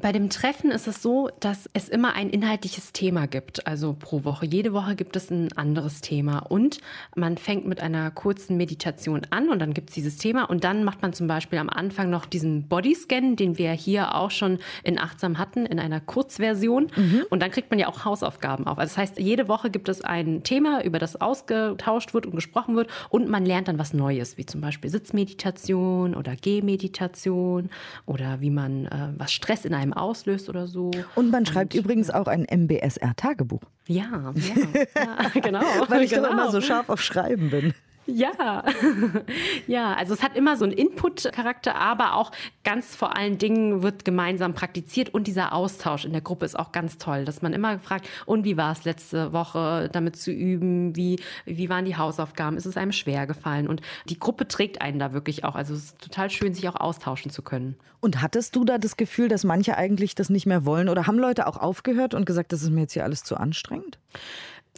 Bei 0.00 0.12
dem 0.12 0.30
Treffen 0.30 0.70
ist 0.70 0.86
es 0.86 1.02
so, 1.02 1.28
dass 1.40 1.68
es 1.72 1.88
immer 1.88 2.14
ein 2.14 2.30
inhaltliches 2.30 2.92
Thema 2.92 3.26
gibt, 3.26 3.66
also 3.66 3.96
pro 3.98 4.22
Woche. 4.24 4.46
Jede 4.46 4.72
Woche 4.72 4.94
gibt 4.94 5.16
es 5.16 5.30
ein 5.30 5.52
anderes 5.56 6.00
Thema 6.00 6.38
und 6.38 6.78
man 7.16 7.36
fängt 7.36 7.66
mit 7.66 7.80
einer 7.80 8.10
kurzen 8.12 8.56
Meditation 8.56 9.22
an 9.30 9.48
und 9.48 9.58
dann 9.58 9.74
gibt 9.74 9.90
es 9.90 9.94
dieses 9.94 10.16
Thema 10.16 10.44
und 10.44 10.62
dann 10.62 10.84
macht 10.84 11.02
man 11.02 11.12
zum 11.14 11.26
Beispiel 11.26 11.58
am 11.58 11.68
Anfang 11.68 12.10
noch 12.10 12.26
diesen 12.26 12.68
Bodyscan, 12.68 13.34
den 13.34 13.58
wir 13.58 13.72
hier 13.72 14.14
auch 14.14 14.30
schon 14.30 14.58
in 14.84 15.00
Achtsam 15.00 15.38
hatten, 15.38 15.66
in 15.66 15.80
einer 15.80 16.00
Kurzversion 16.00 16.88
mhm. 16.94 17.24
und 17.30 17.42
dann 17.42 17.50
kriegt 17.50 17.70
man 17.70 17.80
ja 17.80 17.88
auch 17.88 18.04
Hausaufgaben 18.04 18.66
auf. 18.66 18.78
Also 18.78 18.90
das 18.90 18.98
heißt, 18.98 19.18
jede 19.18 19.48
Woche 19.48 19.68
gibt 19.70 19.88
es 19.88 20.02
ein 20.02 20.44
Thema, 20.44 20.84
über 20.84 20.98
das 20.98 21.20
ausgetauscht 21.20 22.14
wird 22.14 22.26
und 22.26 22.36
gesprochen 22.36 22.76
wird 22.76 22.88
und 23.08 23.28
man 23.28 23.44
lernt 23.44 23.66
dann 23.66 23.78
was 23.78 23.94
Neues, 23.94 24.38
wie 24.38 24.46
zum 24.46 24.60
Beispiel 24.60 24.90
Sitzmeditation 24.90 26.14
oder 26.14 26.36
Gehmeditation 26.36 27.70
oder 28.06 28.40
wie 28.40 28.50
man 28.50 28.86
äh, 28.86 29.08
was 29.16 29.32
Stress 29.32 29.64
in 29.64 29.74
einem 29.74 29.87
auslöst 29.92 30.48
oder 30.48 30.66
so. 30.66 30.90
Und 31.14 31.30
man 31.30 31.46
schreibt 31.46 31.74
und, 31.74 31.80
übrigens 31.80 32.10
auch 32.10 32.26
ein 32.26 32.44
MBSR-Tagebuch. 32.44 33.62
Ja, 33.86 34.32
ja, 34.34 34.82
ja, 34.96 35.28
genau. 35.40 35.62
Weil 35.88 36.02
ich 36.02 36.10
genau. 36.10 36.24
doch 36.24 36.30
immer 36.32 36.50
so 36.50 36.60
scharf 36.60 36.88
auf 36.88 37.02
Schreiben 37.02 37.50
bin. 37.50 37.74
Ja, 38.10 38.64
ja, 39.66 39.92
also 39.92 40.14
es 40.14 40.22
hat 40.22 40.34
immer 40.34 40.56
so 40.56 40.64
einen 40.64 40.72
Input-Charakter, 40.72 41.74
aber 41.74 42.14
auch 42.14 42.32
ganz 42.64 42.96
vor 42.96 43.18
allen 43.18 43.36
Dingen 43.36 43.82
wird 43.82 44.06
gemeinsam 44.06 44.54
praktiziert 44.54 45.12
und 45.12 45.26
dieser 45.26 45.52
Austausch 45.52 46.06
in 46.06 46.12
der 46.12 46.22
Gruppe 46.22 46.46
ist 46.46 46.58
auch 46.58 46.72
ganz 46.72 46.96
toll, 46.96 47.26
dass 47.26 47.42
man 47.42 47.52
immer 47.52 47.78
fragt, 47.78 48.08
und 48.24 48.44
wie 48.44 48.56
war 48.56 48.72
es 48.72 48.84
letzte 48.84 49.34
Woche 49.34 49.90
damit 49.92 50.16
zu 50.16 50.32
üben, 50.32 50.96
wie, 50.96 51.20
wie 51.44 51.68
waren 51.68 51.84
die 51.84 51.98
Hausaufgaben, 51.98 52.56
ist 52.56 52.64
es 52.64 52.78
einem 52.78 52.92
schwer 52.92 53.26
gefallen? 53.26 53.68
Und 53.68 53.82
die 54.08 54.18
Gruppe 54.18 54.48
trägt 54.48 54.80
einen 54.80 54.98
da 54.98 55.12
wirklich 55.12 55.44
auch, 55.44 55.54
also 55.54 55.74
es 55.74 55.84
ist 55.84 56.00
total 56.00 56.30
schön, 56.30 56.54
sich 56.54 56.66
auch 56.66 56.76
austauschen 56.76 57.30
zu 57.30 57.42
können. 57.42 57.76
Und 58.00 58.22
hattest 58.22 58.56
du 58.56 58.64
da 58.64 58.78
das 58.78 58.96
Gefühl, 58.96 59.28
dass 59.28 59.44
manche 59.44 59.76
eigentlich 59.76 60.14
das 60.14 60.30
nicht 60.30 60.46
mehr 60.46 60.64
wollen? 60.64 60.88
Oder 60.88 61.06
haben 61.06 61.18
Leute 61.18 61.46
auch 61.46 61.58
aufgehört 61.58 62.14
und 62.14 62.24
gesagt, 62.24 62.52
das 62.52 62.62
ist 62.62 62.70
mir 62.70 62.82
jetzt 62.82 62.92
hier 62.92 63.04
alles 63.04 63.22
zu 63.22 63.36
anstrengend? 63.36 63.98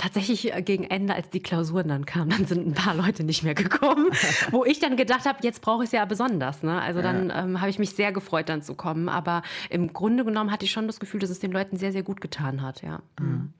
Tatsächlich 0.01 0.55
äh, 0.55 0.63
gegen 0.63 0.85
Ende, 0.85 1.15
als 1.15 1.31
die 1.31 1.41
Klausuren 1.41 1.89
dann 1.89 2.07
kamen, 2.07 2.31
dann 2.31 2.47
sind 2.47 2.67
ein 2.67 2.75
paar 2.75 2.95
Leute 2.95 3.23
nicht 3.23 3.43
mehr 3.43 3.55
gekommen, 3.55 4.11
wo 4.51 4.65
ich 4.65 4.81
dann 4.81 4.97
gedacht 4.97 5.27
habe, 5.27 5.39
jetzt 5.43 5.61
brauche 5.61 5.85
ich 5.85 5.89
es 5.89 5.93
ja 5.93 6.05
besonders. 6.05 6.63
Ne? 6.63 6.81
Also 6.81 7.03
dann 7.03 7.29
ja. 7.29 7.45
ähm, 7.45 7.61
habe 7.61 7.71
ich 7.71 7.79
mich 7.79 7.91
sehr 7.91 8.13
gefreut, 8.13 8.49
dann 8.49 8.63
zu 8.63 8.75
kommen. 8.75 9.09
Aber 9.09 9.43
im 9.69 9.93
Grunde 9.93 10.25
genommen 10.25 10.51
hatte 10.51 10.65
ich 10.65 10.73
schon 10.73 10.87
das 10.87 11.01
Gefühl, 11.01 11.21
dass 11.21 11.31
es 11.31 11.39
den 11.39 11.53
Leuten 11.53 11.77
sehr, 11.77 11.93
sehr 11.93 12.03
gut 12.03 12.21
getan 12.21 12.63
hat. 12.63 12.83
Ja. 12.83 13.03
Mhm. 13.21 13.53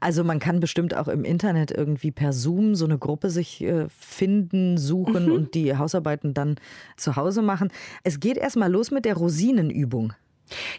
Also 0.00 0.24
man 0.24 0.38
kann 0.38 0.60
bestimmt 0.60 0.94
auch 0.94 1.08
im 1.08 1.24
Internet 1.24 1.70
irgendwie 1.70 2.10
per 2.10 2.32
Zoom 2.32 2.74
so 2.74 2.84
eine 2.84 2.98
Gruppe 2.98 3.30
sich 3.30 3.62
äh, 3.62 3.86
finden, 3.88 4.78
suchen 4.78 5.26
mhm. 5.26 5.32
und 5.32 5.54
die 5.54 5.76
Hausarbeiten 5.76 6.34
dann 6.34 6.56
zu 6.96 7.16
Hause 7.16 7.42
machen. 7.42 7.70
Es 8.02 8.20
geht 8.20 8.36
erstmal 8.36 8.70
los 8.70 8.90
mit 8.90 9.04
der 9.04 9.16
Rosinenübung. 9.16 10.12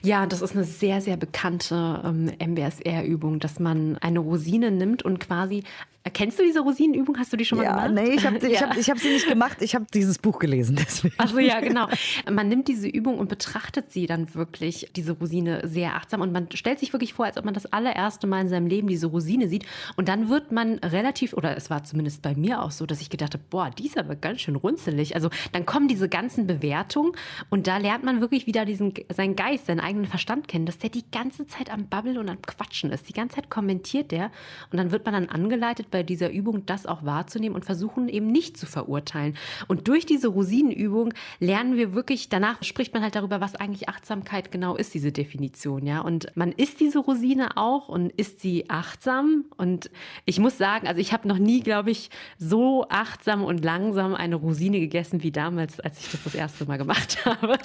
Ja, 0.01 0.25
das 0.25 0.41
ist 0.41 0.55
eine 0.55 0.63
sehr, 0.63 1.01
sehr 1.01 1.17
bekannte 1.17 2.01
ähm, 2.03 2.31
MBSR-Übung, 2.39 3.39
dass 3.39 3.59
man 3.59 3.97
eine 3.97 4.19
Rosine 4.19 4.71
nimmt 4.71 5.03
und 5.03 5.19
quasi 5.19 5.63
Kennst 6.13 6.39
du 6.39 6.43
diese 6.43 6.61
Rosinenübung? 6.61 7.17
Hast 7.17 7.33
du 7.33 7.37
die 7.37 7.43
schon 7.43 7.57
mal 7.57 7.65
ja, 7.65 7.87
gemacht? 7.87 7.91
Nee, 7.93 8.15
ich 8.15 8.25
habe 8.25 8.47
ja. 8.47 8.61
hab, 8.61 8.75
hab 8.75 8.99
sie 8.99 9.09
nicht 9.09 9.27
gemacht. 9.27 9.57
Ich 9.61 9.75
habe 9.75 9.85
dieses 9.93 10.17
Buch 10.17 10.39
gelesen. 10.39 10.75
Deswegen. 10.79 11.13
Also 11.17 11.39
ja, 11.39 11.59
genau. 11.59 11.87
Man 12.31 12.47
nimmt 12.47 12.69
diese 12.69 12.87
Übung 12.87 13.17
und 13.17 13.27
betrachtet 13.27 13.91
sie 13.91 14.05
dann 14.05 14.33
wirklich, 14.33 14.89
diese 14.95 15.11
Rosine, 15.11 15.67
sehr 15.67 15.95
achtsam. 15.95 16.21
Und 16.21 16.31
man 16.31 16.47
stellt 16.53 16.79
sich 16.79 16.93
wirklich 16.93 17.13
vor, 17.13 17.25
als 17.25 17.37
ob 17.37 17.43
man 17.43 17.53
das 17.53 17.65
allererste 17.65 18.27
Mal 18.27 18.41
in 18.41 18.49
seinem 18.49 18.67
Leben 18.67 18.87
diese 18.87 19.07
Rosine 19.07 19.49
sieht. 19.49 19.65
Und 19.97 20.07
dann 20.07 20.29
wird 20.29 20.53
man 20.53 20.75
relativ, 20.79 21.33
oder 21.33 21.57
es 21.57 21.69
war 21.69 21.83
zumindest 21.83 22.21
bei 22.21 22.33
mir 22.33 22.63
auch 22.63 22.71
so, 22.71 22.85
dass 22.85 23.01
ich 23.01 23.09
gedacht 23.09 23.33
habe, 23.33 23.43
boah, 23.49 23.69
dieser 23.69 24.07
wird 24.07 24.21
ganz 24.21 24.41
schön 24.41 24.55
runzelig. 24.55 25.15
Also 25.15 25.29
dann 25.51 25.65
kommen 25.65 25.89
diese 25.89 26.07
ganzen 26.07 26.47
Bewertungen 26.47 27.11
und 27.49 27.67
da 27.67 27.77
lernt 27.77 28.05
man 28.05 28.21
wirklich 28.21 28.47
wieder 28.47 28.63
diesen, 28.63 28.93
seinen 29.13 29.35
Geist 29.35 29.58
weiß, 29.59 29.65
seinen 29.65 29.79
eigenen 29.79 30.05
Verstand 30.05 30.47
kennt, 30.47 30.67
dass 30.67 30.77
der 30.77 30.89
die 30.89 31.03
ganze 31.11 31.47
Zeit 31.47 31.71
am 31.71 31.87
Babbeln 31.87 32.17
und 32.17 32.29
am 32.29 32.41
Quatschen 32.41 32.91
ist. 32.91 33.09
Die 33.09 33.13
ganze 33.13 33.35
Zeit 33.35 33.49
kommentiert 33.49 34.11
der 34.11 34.31
und 34.71 34.77
dann 34.77 34.91
wird 34.91 35.05
man 35.05 35.13
dann 35.13 35.29
angeleitet, 35.29 35.91
bei 35.91 36.03
dieser 36.03 36.31
Übung 36.31 36.65
das 36.65 36.85
auch 36.85 37.03
wahrzunehmen 37.03 37.55
und 37.55 37.65
versuchen 37.65 38.09
eben 38.09 38.27
nicht 38.27 38.57
zu 38.57 38.65
verurteilen. 38.65 39.35
Und 39.67 39.87
durch 39.87 40.05
diese 40.05 40.27
Rosinenübung 40.27 41.13
lernen 41.39 41.75
wir 41.75 41.93
wirklich, 41.93 42.29
danach 42.29 42.63
spricht 42.63 42.93
man 42.93 43.03
halt 43.03 43.15
darüber, 43.15 43.41
was 43.41 43.55
eigentlich 43.55 43.89
Achtsamkeit 43.89 44.51
genau 44.51 44.75
ist, 44.75 44.93
diese 44.93 45.11
Definition, 45.11 45.85
ja. 45.85 46.01
Und 46.01 46.35
man 46.35 46.51
isst 46.51 46.79
diese 46.79 46.99
Rosine 46.99 47.57
auch 47.57 47.89
und 47.89 48.11
isst 48.13 48.39
sie 48.41 48.69
achtsam. 48.69 49.45
Und 49.57 49.89
ich 50.25 50.39
muss 50.39 50.57
sagen, 50.57 50.87
also 50.87 50.99
ich 50.99 51.13
habe 51.13 51.27
noch 51.27 51.37
nie, 51.37 51.61
glaube 51.61 51.91
ich, 51.91 52.09
so 52.37 52.85
achtsam 52.89 53.43
und 53.43 53.63
langsam 53.63 54.15
eine 54.15 54.35
Rosine 54.35 54.79
gegessen 54.79 55.23
wie 55.23 55.31
damals, 55.31 55.79
als 55.79 55.99
ich 55.99 56.11
das 56.11 56.23
das 56.23 56.35
erste 56.35 56.65
Mal 56.65 56.77
gemacht 56.77 57.25
habe. 57.25 57.57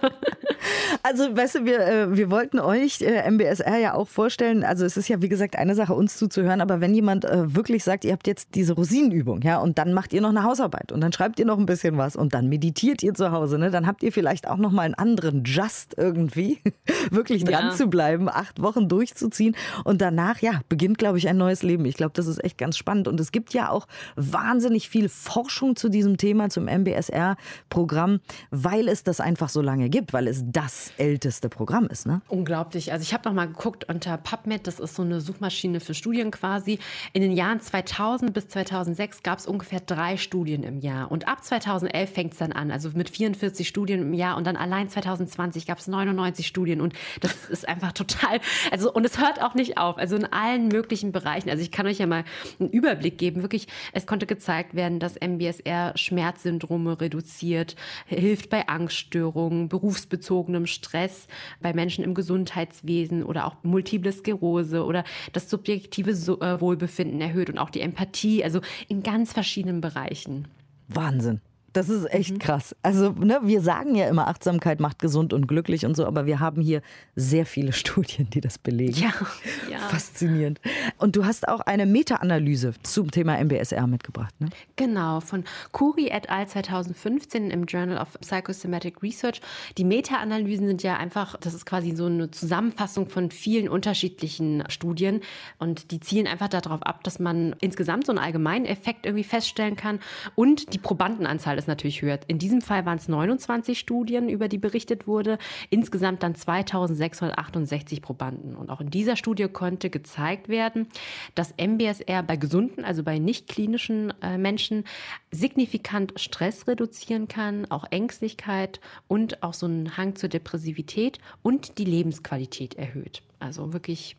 Also, 1.02 1.36
weißt 1.36 1.56
du, 1.56 1.64
wir, 1.64 1.83
äh, 1.86 2.16
wir 2.16 2.30
wollten 2.30 2.58
euch 2.58 3.00
äh, 3.00 3.30
MBSR 3.30 3.78
ja 3.78 3.94
auch 3.94 4.08
vorstellen. 4.08 4.64
Also, 4.64 4.84
es 4.84 4.96
ist 4.96 5.08
ja, 5.08 5.22
wie 5.22 5.28
gesagt, 5.28 5.56
eine 5.56 5.74
Sache, 5.74 5.94
uns 5.94 6.16
zuzuhören. 6.16 6.60
Aber 6.60 6.80
wenn 6.80 6.94
jemand 6.94 7.24
äh, 7.24 7.54
wirklich 7.54 7.84
sagt, 7.84 8.04
ihr 8.04 8.12
habt 8.12 8.26
jetzt 8.26 8.54
diese 8.54 8.74
Rosinenübung, 8.74 9.42
ja, 9.42 9.58
und 9.58 9.78
dann 9.78 9.92
macht 9.92 10.12
ihr 10.12 10.20
noch 10.20 10.30
eine 10.30 10.42
Hausarbeit 10.42 10.92
und 10.92 11.00
dann 11.00 11.12
schreibt 11.12 11.38
ihr 11.38 11.46
noch 11.46 11.58
ein 11.58 11.66
bisschen 11.66 11.96
was 11.96 12.16
und 12.16 12.34
dann 12.34 12.48
meditiert 12.48 13.02
ihr 13.02 13.14
zu 13.14 13.30
Hause, 13.32 13.58
ne, 13.58 13.70
dann 13.70 13.86
habt 13.86 14.02
ihr 14.02 14.12
vielleicht 14.12 14.48
auch 14.48 14.56
noch 14.56 14.72
mal 14.72 14.82
einen 14.82 14.94
anderen 14.94 15.44
Just 15.44 15.94
irgendwie, 15.96 16.60
wirklich 17.10 17.44
dran 17.44 17.66
ja. 17.66 17.70
zu 17.70 17.88
bleiben, 17.88 18.28
acht 18.28 18.60
Wochen 18.62 18.88
durchzuziehen. 18.88 19.56
Und 19.84 20.00
danach, 20.00 20.40
ja, 20.40 20.60
beginnt, 20.68 20.98
glaube 20.98 21.18
ich, 21.18 21.28
ein 21.28 21.36
neues 21.36 21.62
Leben. 21.62 21.84
Ich 21.84 21.94
glaube, 21.94 22.12
das 22.14 22.26
ist 22.26 22.42
echt 22.42 22.58
ganz 22.58 22.76
spannend. 22.76 23.08
Und 23.08 23.20
es 23.20 23.32
gibt 23.32 23.54
ja 23.54 23.70
auch 23.70 23.86
wahnsinnig 24.16 24.88
viel 24.88 25.08
Forschung 25.08 25.76
zu 25.76 25.88
diesem 25.88 26.16
Thema, 26.16 26.48
zum 26.48 26.64
MBSR-Programm, 26.64 28.20
weil 28.50 28.88
es 28.88 29.04
das 29.04 29.20
einfach 29.20 29.48
so 29.48 29.60
lange 29.60 29.88
gibt, 29.88 30.12
weil 30.12 30.28
es 30.28 30.44
das 30.46 30.92
älteste 30.96 31.48
Programm 31.74 31.88
ist. 31.90 32.06
Ne? 32.06 32.20
Unglaublich. 32.28 32.92
Also 32.92 33.02
ich 33.02 33.12
habe 33.12 33.28
noch 33.28 33.34
mal 33.34 33.46
geguckt 33.46 33.88
unter 33.88 34.16
PubMed, 34.16 34.66
das 34.66 34.78
ist 34.78 34.94
so 34.94 35.02
eine 35.02 35.20
Suchmaschine 35.20 35.80
für 35.80 35.92
Studien 35.92 36.30
quasi. 36.30 36.78
In 37.12 37.22
den 37.22 37.32
Jahren 37.32 37.60
2000 37.60 38.32
bis 38.32 38.48
2006 38.48 39.24
gab 39.24 39.38
es 39.38 39.46
ungefähr 39.46 39.80
drei 39.80 40.16
Studien 40.16 40.62
im 40.62 40.78
Jahr. 40.78 41.10
Und 41.10 41.26
ab 41.26 41.42
2011 41.42 42.12
fängt 42.12 42.32
es 42.34 42.38
dann 42.38 42.52
an, 42.52 42.70
also 42.70 42.90
mit 42.94 43.10
44 43.10 43.66
Studien 43.66 44.02
im 44.02 44.14
Jahr. 44.14 44.36
Und 44.36 44.46
dann 44.46 44.56
allein 44.56 44.88
2020 44.88 45.66
gab 45.66 45.78
es 45.78 45.88
99 45.88 46.46
Studien. 46.46 46.80
Und 46.80 46.94
das 47.20 47.44
ist 47.48 47.68
einfach 47.68 47.92
total, 47.92 48.40
also 48.70 48.92
und 48.92 49.04
es 49.04 49.18
hört 49.18 49.42
auch 49.42 49.54
nicht 49.54 49.76
auf. 49.76 49.98
Also 49.98 50.14
in 50.14 50.26
allen 50.26 50.68
möglichen 50.68 51.10
Bereichen. 51.10 51.50
Also 51.50 51.62
ich 51.62 51.72
kann 51.72 51.86
euch 51.86 51.98
ja 51.98 52.06
mal 52.06 52.24
einen 52.60 52.70
Überblick 52.70 53.18
geben. 53.18 53.42
Wirklich, 53.42 53.66
es 53.92 54.06
konnte 54.06 54.26
gezeigt 54.26 54.74
werden, 54.74 55.00
dass 55.00 55.16
MBSR 55.16 55.96
Schmerzsyndrome 55.96 57.00
reduziert, 57.00 57.74
hilft 58.06 58.48
bei 58.48 58.68
Angststörungen, 58.68 59.68
berufsbezogenem 59.68 60.66
Stress, 60.66 61.26
bei 61.64 61.72
Menschen 61.72 62.04
im 62.04 62.12
Gesundheitswesen 62.12 63.24
oder 63.24 63.46
auch 63.46 63.56
multiple 63.62 64.12
Sklerose 64.12 64.84
oder 64.84 65.02
das 65.32 65.48
subjektive 65.48 66.10
äh, 66.10 66.60
Wohlbefinden 66.60 67.22
erhöht 67.22 67.48
und 67.48 67.58
auch 67.58 67.70
die 67.70 67.80
Empathie, 67.80 68.44
also 68.44 68.60
in 68.86 69.02
ganz 69.02 69.32
verschiedenen 69.32 69.80
Bereichen. 69.80 70.46
Wahnsinn. 70.88 71.40
Das 71.72 71.88
ist 71.88 72.04
echt 72.12 72.34
mhm. 72.34 72.38
krass. 72.38 72.76
Also, 72.82 73.10
ne, 73.12 73.40
wir 73.42 73.62
sagen 73.62 73.96
ja 73.96 74.08
immer, 74.08 74.28
Achtsamkeit 74.28 74.78
macht 74.78 75.00
gesund 75.00 75.32
und 75.32 75.48
glücklich 75.48 75.86
und 75.86 75.96
so, 75.96 76.06
aber 76.06 76.26
wir 76.26 76.38
haben 76.38 76.60
hier 76.60 76.82
sehr 77.16 77.46
viele 77.46 77.72
Studien, 77.82 78.28
die 78.30 78.42
das 78.42 78.58
belegen. 78.58 78.96
Ja, 78.96 79.12
ja. 79.70 79.73
Faszinierend. 79.88 80.60
Und 80.98 81.16
du 81.16 81.24
hast 81.24 81.48
auch 81.48 81.60
eine 81.60 81.86
Meta-Analyse 81.86 82.74
zum 82.82 83.10
Thema 83.10 83.42
MBSR 83.42 83.86
mitgebracht, 83.86 84.34
ne? 84.40 84.48
Genau, 84.76 85.20
von 85.20 85.44
Kuri 85.72 86.08
et 86.08 86.30
al. 86.30 86.46
2015 86.46 87.50
im 87.50 87.64
Journal 87.64 87.98
of 87.98 88.18
Psychosomatic 88.20 89.02
Research. 89.02 89.40
Die 89.78 89.84
Meta-Analysen 89.84 90.66
sind 90.66 90.82
ja 90.82 90.96
einfach, 90.96 91.36
das 91.40 91.54
ist 91.54 91.66
quasi 91.66 91.94
so 91.96 92.06
eine 92.06 92.30
Zusammenfassung 92.30 93.08
von 93.08 93.30
vielen 93.30 93.68
unterschiedlichen 93.68 94.64
Studien 94.68 95.20
und 95.58 95.90
die 95.90 96.00
zielen 96.00 96.26
einfach 96.26 96.48
darauf 96.48 96.82
ab, 96.82 97.02
dass 97.04 97.18
man 97.18 97.56
insgesamt 97.60 98.06
so 98.06 98.12
einen 98.12 98.18
allgemeinen 98.18 98.66
Effekt 98.66 99.06
irgendwie 99.06 99.24
feststellen 99.24 99.76
kann 99.76 100.00
und 100.34 100.74
die 100.74 100.78
Probandenanzahl 100.78 101.58
ist 101.58 101.68
natürlich 101.68 102.02
höher. 102.02 102.18
In 102.26 102.38
diesem 102.38 102.60
Fall 102.60 102.86
waren 102.86 102.98
es 102.98 103.08
29 103.08 103.78
Studien, 103.78 104.28
über 104.28 104.48
die 104.48 104.58
berichtet 104.58 105.06
wurde. 105.06 105.38
Insgesamt 105.70 106.22
dann 106.22 106.34
2668 106.34 108.02
Probanden. 108.02 108.56
Und 108.56 108.70
auch 108.70 108.80
in 108.80 108.90
dieser 108.90 109.16
Studie 109.16 109.48
konnte 109.74 109.90
gezeigt 109.90 110.48
werden, 110.48 110.86
dass 111.34 111.52
MBSR 111.56 112.22
bei 112.22 112.36
gesunden, 112.36 112.84
also 112.84 113.02
bei 113.02 113.18
nicht 113.18 113.48
klinischen 113.48 114.14
äh, 114.22 114.38
Menschen 114.38 114.84
signifikant 115.32 116.12
Stress 116.14 116.68
reduzieren 116.68 117.26
kann, 117.26 117.68
auch 117.72 117.84
Ängstlichkeit 117.90 118.80
und 119.08 119.42
auch 119.42 119.52
so 119.52 119.66
einen 119.66 119.96
Hang 119.96 120.14
zur 120.14 120.28
Depressivität 120.28 121.18
und 121.42 121.78
die 121.78 121.84
Lebensqualität 121.84 122.74
erhöht. 122.74 123.22
Also 123.40 123.72
wirklich 123.72 124.16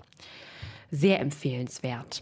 sehr 0.91 1.21
empfehlenswert. 1.21 2.21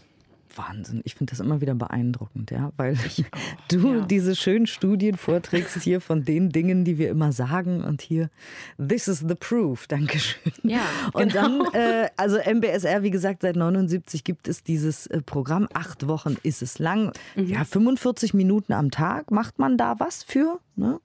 Wahnsinn. 0.56 1.00
Ich 1.04 1.14
finde 1.14 1.32
das 1.32 1.40
immer 1.40 1.60
wieder 1.60 1.74
beeindruckend, 1.74 2.50
ja, 2.50 2.72
weil 2.76 2.96
du 3.68 3.94
ja. 3.94 4.00
diese 4.06 4.34
schönen 4.36 4.66
Studien 4.66 5.16
vorträgst 5.16 5.82
hier 5.82 6.00
von 6.00 6.24
den 6.24 6.50
Dingen, 6.50 6.84
die 6.84 6.98
wir 6.98 7.10
immer 7.10 7.32
sagen 7.32 7.84
und 7.84 8.02
hier, 8.02 8.30
this 8.76 9.08
is 9.08 9.24
the 9.26 9.34
proof. 9.34 9.86
Dankeschön. 9.88 10.52
Ja, 10.62 10.82
und 11.12 11.32
genau. 11.32 11.70
dann, 11.70 11.74
äh, 11.74 12.08
also 12.16 12.38
MBSR, 12.38 13.02
wie 13.02 13.10
gesagt, 13.10 13.42
seit 13.42 13.56
79 13.56 14.24
gibt 14.24 14.48
es 14.48 14.62
dieses 14.62 15.06
äh, 15.06 15.20
Programm. 15.20 15.68
Acht 15.74 16.06
Wochen 16.08 16.36
ist 16.42 16.62
es 16.62 16.78
lang. 16.78 17.12
Mhm. 17.36 17.46
Ja, 17.48 17.64
45 17.64 18.34
Minuten 18.34 18.72
am 18.72 18.90
Tag. 18.90 19.30
Macht 19.30 19.58
man 19.58 19.76
da 19.76 19.98
was 19.98 20.22
für? 20.22 20.60
Ne? 20.76 21.00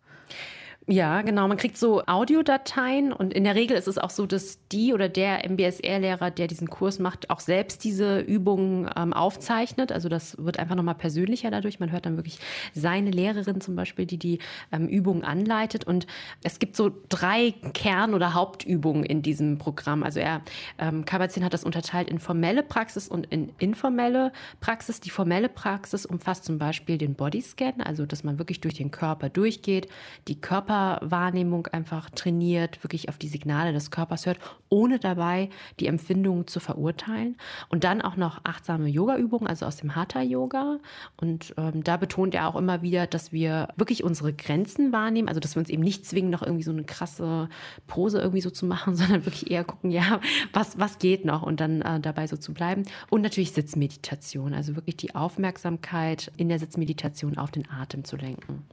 Ja, 0.92 1.22
genau. 1.22 1.48
Man 1.48 1.58
kriegt 1.58 1.78
so 1.78 2.02
Audiodateien 2.08 3.14
und 3.14 3.32
in 3.32 3.44
der 3.44 3.54
Regel 3.54 3.78
ist 3.78 3.88
es 3.88 4.00
auch 4.00 4.10
so, 4.10 4.26
dass 4.26 4.58
die 4.70 4.92
oder 4.92 5.08
der 5.08 5.48
MBSR-Lehrer, 5.48 6.32
der 6.32 6.48
diesen 6.48 6.68
Kurs 6.68 6.98
macht, 6.98 7.30
auch 7.30 7.42
selbst 7.42 7.84
diese 7.84 8.22
Übungen 8.22 8.90
ähm, 8.96 9.14
aufzeichnet. 9.14 9.92
Also 9.92 10.10
das 10.10 10.36
wird 10.44 10.58
einfach 10.58 10.74
nochmal 10.74 10.96
persönlicher 10.96 11.52
dadurch. 11.52 11.80
Man 11.80 11.92
hört 11.92 12.08
dann 12.08 12.18
wirklich 12.18 12.40
seine 12.74 13.12
Lehrerin 13.12 13.62
zum 13.62 13.76
Beispiel, 13.76 14.08
die 14.08 14.18
die 14.18 14.40
ähm, 14.72 14.88
Übungen 14.88 15.24
anleitet. 15.24 15.84
Und 15.84 16.08
es 16.44 16.58
gibt 16.58 16.76
so 16.76 16.90
drei 17.08 17.54
Kern- 17.76 18.16
oder 18.16 18.34
Hauptübungen 18.34 19.04
in 19.04 19.22
diesem 19.22 19.60
Programm. 19.60 20.02
Also 20.02 20.20
er, 20.20 20.42
ähm, 20.80 21.06
Kabat-Zinn 21.06 21.46
hat 21.46 21.54
das 21.54 21.64
unterteilt 21.64 22.10
in 22.10 22.18
formelle 22.18 22.64
Praxis 22.64 23.08
und 23.08 23.28
in 23.28 23.52
informelle 23.60 24.32
Praxis. 24.60 25.00
Die 25.02 25.12
formelle 25.12 25.50
Praxis 25.50 26.08
umfasst 26.08 26.46
zum 26.46 26.58
Beispiel 26.58 26.98
den 26.98 27.14
Bodyscan, 27.14 27.82
also 27.82 28.08
dass 28.08 28.24
man 28.24 28.40
wirklich 28.40 28.60
durch 28.60 28.74
den 28.74 28.90
Körper 28.90 29.30
durchgeht, 29.30 29.88
die 30.28 30.42
Körper 30.42 30.79
Körperwahrnehmung 30.80 31.68
einfach 31.68 32.10
trainiert, 32.10 32.84
wirklich 32.84 33.10
auf 33.10 33.18
die 33.18 33.28
Signale 33.28 33.74
des 33.74 33.92
Körpers 33.92 34.26
hört, 34.26 34.40
ohne 34.70 35.00
dabei 35.00 35.50
die 35.80 35.88
Empfindungen 35.88 36.48
zu 36.48 36.60
verurteilen. 36.60 37.38
Und 37.70 37.84
dann 37.84 38.02
auch 38.02 38.16
noch 38.16 38.42
achtsame 38.44 38.88
Yoga-Übungen, 38.88 39.48
also 39.48 39.66
aus 39.66 39.78
dem 39.78 39.96
Hatha-Yoga. 39.96 40.80
Und 41.18 41.54
ähm, 41.58 41.84
da 41.84 41.98
betont 41.98 42.36
er 42.36 42.48
auch 42.48 42.56
immer 42.56 42.82
wieder, 42.82 43.08
dass 43.08 43.32
wir 43.32 43.70
wirklich 43.76 44.04
unsere 44.04 44.34
Grenzen 44.34 44.92
wahrnehmen, 44.92 45.28
also 45.28 45.40
dass 45.40 45.56
wir 45.56 45.60
uns 45.60 45.70
eben 45.70 45.84
nicht 45.84 46.06
zwingen, 46.06 46.30
noch 46.30 46.42
irgendwie 46.42 46.64
so 46.64 46.72
eine 46.72 46.84
krasse 46.84 47.50
Pose 47.88 48.20
irgendwie 48.20 48.42
so 48.42 48.50
zu 48.50 48.66
machen, 48.66 48.96
sondern 48.96 49.26
wirklich 49.26 49.52
eher 49.52 49.64
gucken, 49.64 49.92
ja, 49.92 50.20
was, 50.54 50.80
was 50.80 51.00
geht 51.00 51.26
noch 51.26 51.42
und 51.42 51.60
dann 51.60 51.82
äh, 51.82 52.00
dabei 52.00 52.28
so 52.28 52.38
zu 52.38 52.54
bleiben. 52.54 52.84
Und 53.10 53.22
natürlich 53.22 53.52
Sitzmeditation, 53.52 54.54
also 54.54 54.76
wirklich 54.76 54.98
die 54.98 55.16
Aufmerksamkeit 55.16 56.32
in 56.38 56.50
der 56.50 56.60
Sitzmeditation 56.60 57.38
auf 57.38 57.52
den 57.52 57.70
Atem 57.70 58.04
zu 58.04 58.16
lenken. 58.16 58.64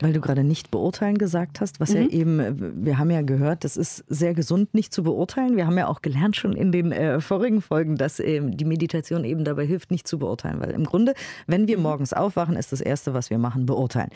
Weil 0.00 0.12
du 0.12 0.20
gerade 0.20 0.44
nicht 0.44 0.70
beurteilen 0.70 1.18
gesagt 1.18 1.51
hast, 1.60 1.80
was 1.80 1.90
mhm. 1.90 1.96
ja 1.96 2.08
eben, 2.08 2.84
wir 2.84 2.98
haben 2.98 3.10
ja 3.10 3.22
gehört, 3.22 3.64
das 3.64 3.76
ist 3.76 4.04
sehr 4.08 4.34
gesund, 4.34 4.74
nicht 4.74 4.92
zu 4.92 5.02
beurteilen. 5.02 5.56
Wir 5.56 5.66
haben 5.66 5.78
ja 5.78 5.88
auch 5.88 6.02
gelernt 6.02 6.36
schon 6.36 6.52
in 6.52 6.72
den 6.72 6.92
äh, 6.92 7.20
vorigen 7.20 7.60
Folgen, 7.60 7.96
dass 7.96 8.20
äh, 8.20 8.40
die 8.42 8.64
Meditation 8.64 9.24
eben 9.24 9.44
dabei 9.44 9.66
hilft, 9.66 9.90
nicht 9.90 10.06
zu 10.06 10.18
beurteilen. 10.18 10.60
Weil 10.60 10.70
im 10.70 10.84
Grunde, 10.84 11.14
wenn 11.46 11.66
wir 11.66 11.76
mhm. 11.76 11.82
morgens 11.84 12.12
aufwachen, 12.12 12.56
ist 12.56 12.72
das 12.72 12.80
Erste, 12.80 13.14
was 13.14 13.30
wir 13.30 13.38
machen, 13.38 13.66
beurteilen. 13.66 14.10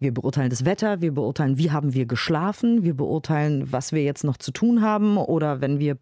Wir 0.00 0.14
beurteilen 0.14 0.50
das 0.50 0.64
Wetter, 0.64 1.00
wir 1.00 1.12
beurteilen, 1.12 1.58
wie 1.58 1.70
haben 1.70 1.92
wir 1.92 2.06
geschlafen, 2.06 2.84
wir 2.84 2.94
beurteilen, 2.94 3.72
was 3.72 3.92
wir 3.92 4.02
jetzt 4.02 4.24
noch 4.24 4.36
zu 4.36 4.52
tun 4.52 4.80
haben 4.80 5.16
oder 5.16 5.60
wenn 5.60 5.80
wir 5.80 5.96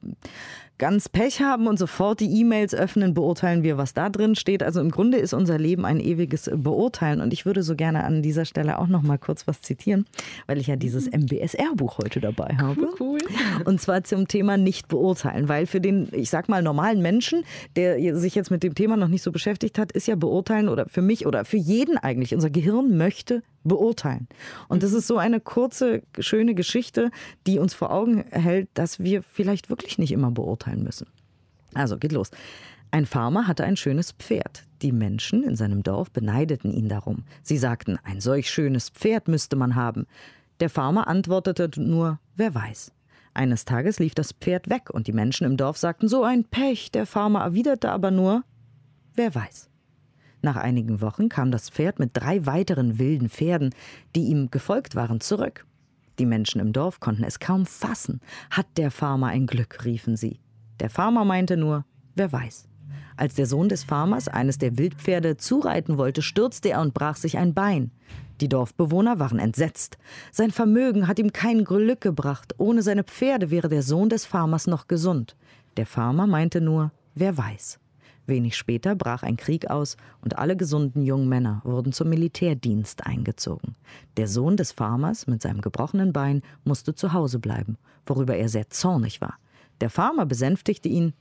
ganz 0.79 1.09
Pech 1.09 1.41
haben 1.41 1.67
und 1.67 1.79
sofort 1.79 2.21
die 2.21 2.41
E-Mails 2.41 2.75
öffnen, 2.75 3.15
beurteilen 3.15 3.63
wir, 3.63 3.79
was 3.79 3.95
da 3.95 4.11
drin 4.11 4.35
steht. 4.35 4.63
Also 4.63 4.81
im 4.81 4.91
Grunde 4.91 5.19
ist 5.19 5.33
unser 5.33 5.59
Leben 5.59 5.85
ein 5.85 6.01
ewiges 6.01 6.51
Beurteilen. 6.55 7.21
Und 7.21 7.33
ich 7.33 7.47
würde 7.47 7.63
so 7.63 7.75
gerne 7.75 8.05
an 8.05 8.23
dieser 8.23 8.45
Stelle 8.45 8.79
auch 8.79 8.87
noch 8.87 9.03
mal 9.03 9.19
kurz 9.19 9.47
was 9.47 9.61
zitieren, 9.63 10.07
weil 10.47 10.59
ich 10.59 10.67
ja 10.67 10.77
dieses 10.77 11.11
MBSR-Buch 11.11 11.99
heute 11.99 12.21
dabei 12.21 12.57
habe. 12.61 12.89
Cool. 13.01 13.19
Und 13.65 13.81
zwar 13.81 14.05
zum 14.05 14.29
Thema 14.29 14.57
nicht 14.57 14.89
beurteilen, 14.89 15.49
weil 15.49 15.67
für 15.67 15.81
den, 15.81 16.09
ich 16.13 16.31
sag 16.31 16.49
mal, 16.49 16.63
normalen 16.63 17.01
Menschen, 17.01 17.45
der 17.77 18.17
sich 18.17 18.35
jetzt 18.35 18.51
mit 18.51 18.63
dem 18.63 18.75
Thema 18.75 18.97
noch 18.97 19.09
nicht 19.09 19.23
so 19.23 19.33
beschäftigt 19.33 19.79
hat, 19.79 19.93
ist 19.93 20.07
ja 20.07 20.17
beurteilen 20.17 20.69
oder 20.69 20.87
für 20.87 21.03
mich 21.03 21.27
oder 21.27 21.45
für 21.45 21.57
jeden 21.57 21.97
eigentlich. 21.97 22.35
Unser 22.35 22.51
Gehirn 22.51 22.97
möchte 22.97 23.43
beurteilen. 23.67 24.29
Und 24.69 24.83
das 24.83 24.93
ist 24.93 25.07
so 25.07 25.19
eine 25.19 25.41
kurze, 25.41 26.03
schöne 26.19 26.55
Geschichte, 26.55 27.11
die 27.47 27.59
uns 27.59 27.75
vor 27.75 27.93
Augen 27.93 28.25
hält, 28.31 28.69
dass 28.75 29.01
wir 29.01 29.23
vielleicht 29.23 29.71
wirklich 29.71 29.99
nicht 29.99 30.13
immer 30.13 30.31
beurteilen 30.31 30.83
müssen. 30.83 31.07
Also 31.75 31.99
geht 31.99 32.13
los. 32.13 32.31
Ein 32.91 33.07
Farmer 33.07 33.47
hatte 33.47 33.65
ein 33.65 33.77
schönes 33.77 34.13
Pferd. 34.13 34.65
Die 34.83 34.93
Menschen 34.93 35.43
in 35.43 35.57
seinem 35.57 35.83
Dorf 35.83 36.11
beneideten 36.11 36.71
ihn 36.73 36.89
darum. 36.89 37.25
Sie 37.43 37.59
sagten, 37.59 37.99
ein 38.05 38.21
solch 38.21 38.51
schönes 38.51 38.91
Pferd 38.91 39.29
müsste 39.29 39.57
man 39.57 39.75
haben. 39.75 40.07
Der 40.61 40.71
Farmer 40.71 41.09
antwortete 41.09 41.71
nur, 41.81 42.19
wer 42.37 42.55
weiß. 42.55 42.93
Eines 43.35 43.67
Tages 43.67 43.99
lief 43.99 44.15
das 44.15 44.33
Pferd 44.33 44.71
weg 44.71 44.89
und 44.91 45.07
die 45.07 45.13
Menschen 45.13 45.47
im 45.47 45.59
Dorf 45.59 45.77
sagten, 45.77 46.09
so 46.09 46.23
ein 46.25 46.45
Pech. 46.45 46.91
Der 46.91 47.05
Farmer 47.05 47.43
erwiderte 47.43 47.91
aber 47.91 48.11
nur, 48.11 48.45
wer 49.15 49.35
weiß. 49.35 49.69
Nach 50.43 50.57
einigen 50.57 51.01
Wochen 51.01 51.29
kam 51.29 51.51
das 51.51 51.71
Pferd 51.71 51.99
mit 51.99 52.11
drei 52.13 52.47
weiteren 52.47 52.99
wilden 52.99 53.29
Pferden, 53.29 53.75
die 54.15 54.25
ihm 54.27 54.51
gefolgt 54.51 54.95
waren, 54.95 55.21
zurück. 55.21 55.67
Die 56.19 56.27
Menschen 56.27 56.61
im 56.61 56.73
Dorf 56.73 57.01
konnten 57.01 57.25
es 57.25 57.41
kaum 57.41 57.67
fassen. 57.67 58.21
Hat 58.51 58.67
der 58.77 58.91
Farmer 58.91 59.29
ein 59.29 59.47
Glück, 59.47 59.85
riefen 59.85 60.17
sie. 60.17 60.41
Der 60.81 60.91
Farmer 60.91 61.25
meinte 61.25 61.57
nur, 61.57 61.85
wer 62.15 62.33
weiß. 62.33 62.69
Als 63.17 63.35
der 63.35 63.47
Sohn 63.47 63.69
des 63.69 63.85
Farmers 63.85 64.29
eines 64.29 64.59
der 64.59 64.77
Wildpferde 64.77 65.37
zureiten 65.37 65.97
wollte, 65.97 66.23
stürzte 66.23 66.71
er 66.71 66.81
und 66.83 66.93
brach 66.95 67.17
sich 67.17 67.39
ein 67.39 67.55
Bein. 67.55 67.91
Die 68.43 68.49
Dorfbewohner 68.49 69.19
waren 69.19 69.39
entsetzt. 69.39 69.97
Sein 70.31 70.51
Vermögen 70.51 71.09
hat 71.09 71.19
ihm 71.19 71.33
kein 71.33 71.65
Glück 71.65 72.03
gebracht. 72.03 72.55
Ohne 72.59 72.83
seine 72.83 73.05
Pferde 73.05 73.51
wäre 73.51 73.71
der 73.71 73.83
Sohn 73.83 74.11
des 74.11 74.27
Farmers 74.27 74.67
noch 74.67 74.87
gesund. 74.89 75.35
Der 75.79 75.87
Farmer 75.87 76.27
meinte 76.27 76.61
nur, 76.61 76.93
wer 77.15 77.39
weiß. 77.39 77.79
Wenig 78.27 78.57
später 78.57 78.95
brach 78.97 79.23
ein 79.23 79.37
Krieg 79.37 79.71
aus 79.71 79.97
und 80.21 80.39
alle 80.39 80.57
gesunden 80.57 81.03
jungen 81.03 81.29
Männer 81.29 81.61
wurden 81.65 81.93
zum 81.93 82.09
Militärdienst 82.09 83.07
eingezogen. 83.07 83.77
Der 84.17 84.27
Sohn 84.27 84.57
des 84.57 84.73
Farmers 84.73 85.27
mit 85.27 85.43
seinem 85.43 85.61
gebrochenen 85.61 86.13
Bein 86.13 86.43
musste 86.65 86.95
zu 86.95 87.13
Hause 87.13 87.39
bleiben, 87.39 87.79
worüber 88.05 88.37
er 88.37 88.49
sehr 88.49 88.69
zornig 88.71 89.21
war. 89.21 89.39
Der 89.81 89.91
Farmer 89.91 90.27
besänftigte 90.27 90.89
ihn, 90.89 91.13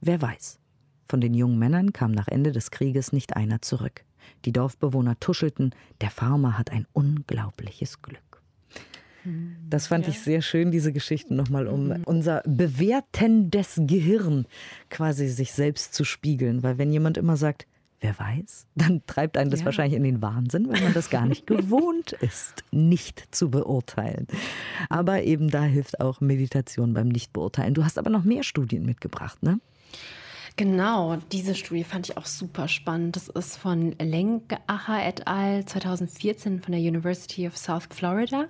wer 0.00 0.22
weiß. 0.22 0.60
Von 1.06 1.20
den 1.20 1.34
jungen 1.34 1.58
Männern 1.58 1.92
kam 1.92 2.12
nach 2.12 2.28
Ende 2.28 2.52
des 2.52 2.70
Krieges 2.70 3.12
nicht 3.12 3.36
einer 3.36 3.60
zurück. 3.60 4.04
Die 4.44 4.52
Dorfbewohner 4.52 5.18
tuschelten, 5.18 5.74
der 6.00 6.10
Farmer 6.10 6.58
hat 6.58 6.70
ein 6.70 6.86
unglaubliches 6.92 8.02
Glück. 8.02 8.31
Das 9.68 9.86
fand 9.86 10.06
ja. 10.06 10.10
ich 10.10 10.20
sehr 10.20 10.42
schön, 10.42 10.70
diese 10.70 10.92
Geschichten 10.92 11.36
nochmal, 11.36 11.66
um 11.66 11.88
mhm. 11.88 12.02
unser 12.04 12.42
bewertendes 12.46 13.80
Gehirn 13.84 14.46
quasi 14.90 15.28
sich 15.28 15.52
selbst 15.52 15.94
zu 15.94 16.04
spiegeln. 16.04 16.62
Weil 16.62 16.78
wenn 16.78 16.92
jemand 16.92 17.18
immer 17.18 17.36
sagt, 17.36 17.66
wer 18.00 18.18
weiß, 18.18 18.66
dann 18.74 19.02
treibt 19.06 19.36
einen 19.36 19.50
das 19.50 19.60
ja. 19.60 19.66
wahrscheinlich 19.66 19.96
in 19.96 20.02
den 20.02 20.20
Wahnsinn, 20.20 20.68
weil 20.68 20.80
man 20.80 20.92
das 20.92 21.08
gar 21.10 21.26
nicht 21.26 21.46
gewohnt 21.46 22.12
ist, 22.12 22.64
nicht 22.70 23.34
zu 23.34 23.50
beurteilen. 23.50 24.26
Aber 24.88 25.22
eben 25.22 25.50
da 25.50 25.62
hilft 25.62 26.00
auch 26.00 26.20
Meditation 26.20 26.94
beim 26.94 27.08
Nichtbeurteilen. 27.08 27.74
Du 27.74 27.84
hast 27.84 27.98
aber 27.98 28.10
noch 28.10 28.24
mehr 28.24 28.42
Studien 28.42 28.84
mitgebracht, 28.84 29.42
ne? 29.42 29.60
Genau, 30.56 31.16
diese 31.32 31.54
Studie 31.54 31.82
fand 31.82 32.10
ich 32.10 32.18
auch 32.18 32.26
super 32.26 32.68
spannend. 32.68 33.16
Das 33.16 33.28
ist 33.28 33.56
von 33.56 33.92
Lenkacher 33.98 35.02
et 35.06 35.26
al. 35.26 35.64
2014 35.64 36.60
von 36.60 36.72
der 36.72 36.80
University 36.80 37.46
of 37.46 37.56
South 37.56 37.88
Florida. 37.88 38.48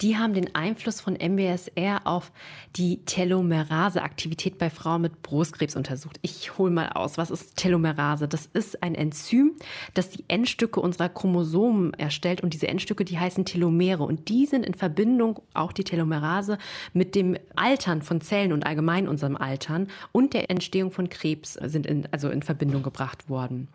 Die 0.00 0.16
haben 0.16 0.34
den 0.34 0.52
Einfluss 0.56 1.00
von 1.00 1.14
MBSR 1.14 2.00
auf 2.04 2.32
die 2.74 3.04
Telomerase-Aktivität 3.04 4.58
bei 4.58 4.68
Frauen 4.68 5.02
mit 5.02 5.22
Brustkrebs 5.22 5.76
untersucht. 5.76 6.18
Ich 6.22 6.58
hole 6.58 6.72
mal 6.72 6.88
aus, 6.88 7.18
was 7.18 7.30
ist 7.30 7.56
Telomerase? 7.56 8.26
Das 8.26 8.46
ist 8.46 8.82
ein 8.82 8.96
Enzym, 8.96 9.52
das 9.94 10.10
die 10.10 10.24
Endstücke 10.26 10.80
unserer 10.80 11.08
Chromosomen 11.08 11.94
erstellt 11.94 12.40
und 12.40 12.52
diese 12.52 12.66
Endstücke, 12.66 13.04
die 13.04 13.18
heißen 13.18 13.44
Telomere 13.44 14.02
und 14.02 14.28
die 14.28 14.46
sind 14.46 14.66
in 14.66 14.74
Verbindung, 14.74 15.40
auch 15.54 15.70
die 15.70 15.84
Telomerase, 15.84 16.58
mit 16.92 17.14
dem 17.14 17.36
Altern 17.54 18.02
von 18.02 18.20
Zellen 18.20 18.52
und 18.52 18.66
allgemein 18.66 19.06
unserem 19.06 19.36
Altern 19.36 19.86
und 20.10 20.34
der 20.34 20.50
Entstehung 20.50 20.90
von 20.90 21.08
Krebs. 21.08 21.43
Krebs 21.44 21.52
sind 21.70 21.86
in, 21.86 22.08
also 22.10 22.28
in 22.30 22.42
Verbindung 22.42 22.82
gebracht 22.82 23.28
worden. 23.28 23.68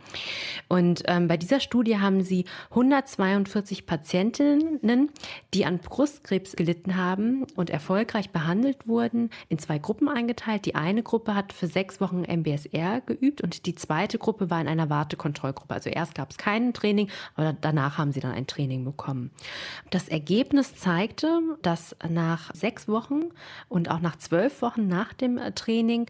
Und 0.68 1.04
ähm, 1.06 1.28
bei 1.28 1.38
dieser 1.38 1.60
Studie 1.60 2.00
haben 2.00 2.22
sie 2.22 2.46
142 2.72 3.86
Patientinnen, 3.86 5.10
die 5.54 5.66
an 5.66 5.80
Brustkrebs 5.80 6.56
gelitten 6.56 6.98
haben 6.98 7.46
und 7.56 7.70
erfolgreich 7.70 8.32
behandelt 8.32 8.88
wurden, 8.88 9.30
in 9.48 9.60
zwei 9.60 9.78
Gruppen 9.78 10.10
eingeteilt. 10.10 10.66
Die 10.66 10.76
eine 10.76 11.04
Gruppe 11.04 11.36
hat 11.36 11.54
für 11.54 11.68
sechs 11.68 12.02
Wochen 12.02 12.24
MBSR 12.24 13.02
geübt 13.02 13.42
und 13.42 13.66
die 13.66 13.76
zweite 13.76 14.18
Gruppe 14.18 14.50
war 14.50 14.60
in 14.62 14.68
einer 14.68 14.90
Wartekontrollgruppe. 14.90 15.74
Also 15.74 15.90
erst 15.90 16.16
gab 16.16 16.32
es 16.32 16.38
kein 16.38 16.74
Training, 16.74 17.10
aber 17.36 17.54
danach 17.54 17.98
haben 17.98 18.12
sie 18.12 18.20
dann 18.20 18.32
ein 18.32 18.48
Training 18.48 18.84
bekommen. 18.84 19.32
Das 19.92 20.08
Ergebnis 20.08 20.76
zeigte, 20.76 21.40
dass 21.62 21.96
nach 22.08 22.54
sechs 22.56 22.88
Wochen 22.88 23.26
und 23.68 23.90
auch 23.92 24.00
nach 24.00 24.18
zwölf 24.18 24.62
Wochen 24.62 24.88
nach 24.88 25.14
dem 25.14 25.38
äh, 25.38 25.52
Training 25.52 26.10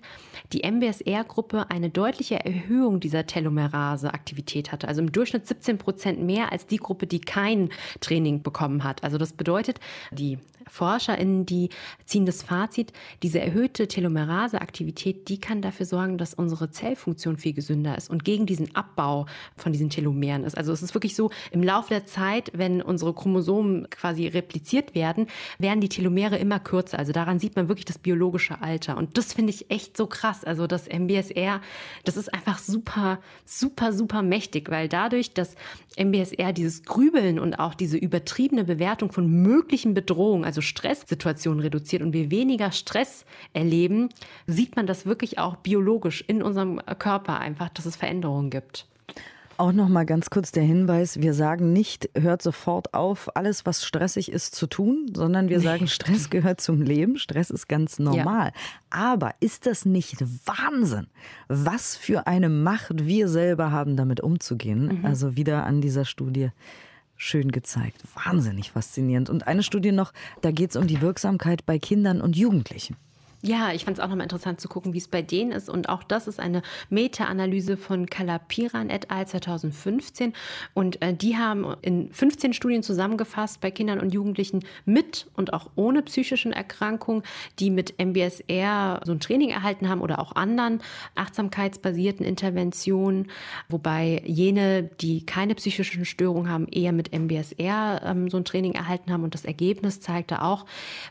die 0.53 0.63
MBSR-Gruppe 0.69 1.48
Gruppe 1.49 1.71
eine 1.71 1.89
deutliche 1.89 2.45
Erhöhung 2.45 2.99
dieser 2.99 3.25
Telomerase-Aktivität 3.25 4.71
hatte. 4.71 4.87
Also 4.87 5.01
im 5.01 5.11
Durchschnitt 5.11 5.47
17 5.47 5.79
Prozent 5.79 6.21
mehr 6.21 6.51
als 6.51 6.67
die 6.67 6.77
Gruppe, 6.77 7.07
die 7.07 7.21
kein 7.21 7.69
Training 8.01 8.43
bekommen 8.43 8.83
hat. 8.83 9.03
Also 9.03 9.17
das 9.17 9.33
bedeutet, 9.33 9.79
die 10.11 10.37
ForscherInnen, 10.69 11.45
die 11.45 11.69
ziehen 12.05 12.25
das 12.25 12.43
Fazit, 12.43 12.93
diese 13.23 13.39
erhöhte 13.39 13.87
Telomerase-Aktivität, 13.87 15.27
die 15.29 15.39
kann 15.39 15.61
dafür 15.61 15.85
sorgen, 15.85 16.17
dass 16.17 16.33
unsere 16.33 16.71
Zellfunktion 16.71 17.37
viel 17.37 17.53
gesünder 17.53 17.97
ist 17.97 18.09
und 18.09 18.23
gegen 18.23 18.45
diesen 18.45 18.75
Abbau 18.75 19.25
von 19.55 19.71
diesen 19.71 19.89
Telomeren 19.89 20.43
ist. 20.43 20.57
Also 20.57 20.71
es 20.71 20.81
ist 20.81 20.93
wirklich 20.93 21.15
so, 21.15 21.31
im 21.51 21.63
Laufe 21.63 21.89
der 21.89 22.05
Zeit, 22.05 22.51
wenn 22.53 22.81
unsere 22.81 23.13
Chromosomen 23.13 23.89
quasi 23.89 24.27
repliziert 24.27 24.95
werden, 24.95 25.27
werden 25.57 25.81
die 25.81 25.89
Telomere 25.89 26.37
immer 26.37 26.59
kürzer. 26.59 26.99
Also 26.99 27.11
daran 27.11 27.39
sieht 27.39 27.55
man 27.55 27.67
wirklich 27.67 27.85
das 27.85 27.97
biologische 27.97 28.61
Alter. 28.61 28.97
Und 28.97 29.17
das 29.17 29.33
finde 29.33 29.51
ich 29.51 29.69
echt 29.71 29.97
so 29.97 30.07
krass. 30.07 30.43
Also 30.43 30.67
das 30.67 30.87
MBSR, 30.87 31.61
das 32.03 32.17
ist 32.17 32.33
einfach 32.33 32.59
super, 32.59 33.19
super, 33.45 33.93
super 33.93 34.21
mächtig, 34.21 34.69
weil 34.69 34.87
dadurch, 34.87 35.33
dass 35.33 35.55
MBSR 35.99 36.53
dieses 36.53 36.83
Grübeln 36.83 37.39
und 37.39 37.55
auch 37.55 37.73
diese 37.73 37.97
übertriebene 37.97 38.63
Bewertung 38.63 39.11
von 39.11 39.29
möglichen 39.29 39.93
Bedrohungen, 39.93 40.45
also 40.45 40.61
Stresssituationen 40.61 41.59
reduziert 41.59 42.01
und 42.01 42.13
wir 42.13 42.31
weniger 42.31 42.71
Stress 42.71 43.25
erleben, 43.53 44.09
sieht 44.47 44.75
man 44.75 44.87
das 44.87 45.05
wirklich 45.05 45.37
auch 45.37 45.57
biologisch 45.57 46.23
in 46.25 46.41
unserem 46.41 46.81
Körper 46.99 47.39
einfach, 47.39 47.69
dass 47.69 47.85
es 47.85 47.97
Veränderungen 47.97 48.49
gibt. 48.49 48.87
Auch 49.59 49.73
noch 49.73 49.89
mal 49.89 50.05
ganz 50.05 50.29
kurz 50.29 50.53
der 50.53 50.63
Hinweis: 50.63 51.19
Wir 51.19 51.33
sagen 51.33 51.73
nicht, 51.73 52.09
hört 52.15 52.41
sofort 52.41 52.93
auf, 52.93 53.35
alles, 53.35 53.65
was 53.65 53.83
stressig 53.83 54.31
ist, 54.31 54.55
zu 54.55 54.67
tun, 54.67 55.11
sondern 55.13 55.49
wir 55.49 55.59
sagen, 55.59 55.87
Stress 55.89 56.29
gehört 56.29 56.61
zum 56.61 56.81
Leben. 56.81 57.17
Stress 57.17 57.49
ist 57.49 57.67
ganz 57.67 57.99
normal. 57.99 58.53
Ja. 58.55 58.61
Aber 58.89 59.33
ist 59.41 59.65
das 59.65 59.83
nicht 59.83 60.23
Wahnsinn, 60.45 61.07
was 61.49 61.97
für 61.97 62.25
eine 62.25 62.47
Macht 62.47 63.05
wir 63.05 63.27
selber 63.27 63.69
haben, 63.69 63.97
damit 63.97 64.21
umzugehen? 64.21 64.99
Mhm. 64.99 65.05
Also 65.05 65.35
wieder 65.35 65.65
an 65.65 65.81
dieser 65.81 66.05
Studie 66.05 66.51
schön 67.17 67.51
gezeigt. 67.51 68.01
Wahnsinnig 68.23 68.71
faszinierend. 68.71 69.29
Und 69.29 69.45
eine 69.45 69.63
Studie 69.63 69.91
noch, 69.91 70.13
da 70.39 70.51
geht 70.51 70.69
es 70.69 70.77
um 70.77 70.87
die 70.87 71.01
Wirksamkeit 71.01 71.65
bei 71.65 71.79
Kindern 71.79 72.21
und 72.21 72.37
Jugendlichen. 72.37 72.95
Ja, 73.41 73.71
ich 73.71 73.85
fand 73.85 73.97
es 73.97 74.03
auch 74.03 74.09
nochmal 74.09 74.25
interessant 74.25 74.59
zu 74.59 74.67
gucken, 74.67 74.93
wie 74.93 74.97
es 74.97 75.07
bei 75.07 75.21
denen 75.21 75.53
ist. 75.53 75.69
Und 75.69 75.87
auch 75.87 76.03
das 76.03 76.27
ist 76.27 76.41
eine 76.41 76.61
Meta-Analyse 76.89 77.77
von 77.77 78.05
Kalapiran 78.05 78.89
et 78.89 79.11
al. 79.11 79.27
2015. 79.27 80.33
Und 80.73 81.01
äh, 81.01 81.13
die 81.13 81.37
haben 81.37 81.73
in 81.81 82.11
15 82.11 82.51
Studien 82.51 82.83
zusammengefasst 82.83 83.61
bei 83.61 83.71
Kindern 83.71 84.01
und 84.01 84.13
Jugendlichen 84.13 84.65
mit 84.85 85.27
und 85.35 85.53
auch 85.53 85.69
ohne 85.75 86.01
psychischen 86.01 86.51
Erkrankungen, 86.51 87.23
die 87.59 87.69
mit 87.69 87.97
MBSR 87.97 89.01
so 89.05 89.13
ein 89.13 89.21
Training 89.21 89.51
erhalten 89.51 89.87
haben 89.87 90.01
oder 90.01 90.19
auch 90.19 90.35
anderen 90.35 90.81
achtsamkeitsbasierten 91.15 92.25
Interventionen. 92.25 93.31
Wobei 93.69 94.21
jene, 94.25 94.83
die 94.83 95.25
keine 95.25 95.55
psychischen 95.55 96.03
Störungen 96.03 96.51
haben, 96.51 96.67
eher 96.67 96.91
mit 96.91 97.13
MBSR 97.13 98.01
ähm, 98.03 98.29
so 98.29 98.35
ein 98.35 98.45
Training 98.45 98.73
erhalten 98.73 99.13
haben. 99.13 99.23
Und 99.23 99.33
das 99.33 99.45
Ergebnis 99.45 100.01
zeigte 100.01 100.41
auch, 100.41 100.65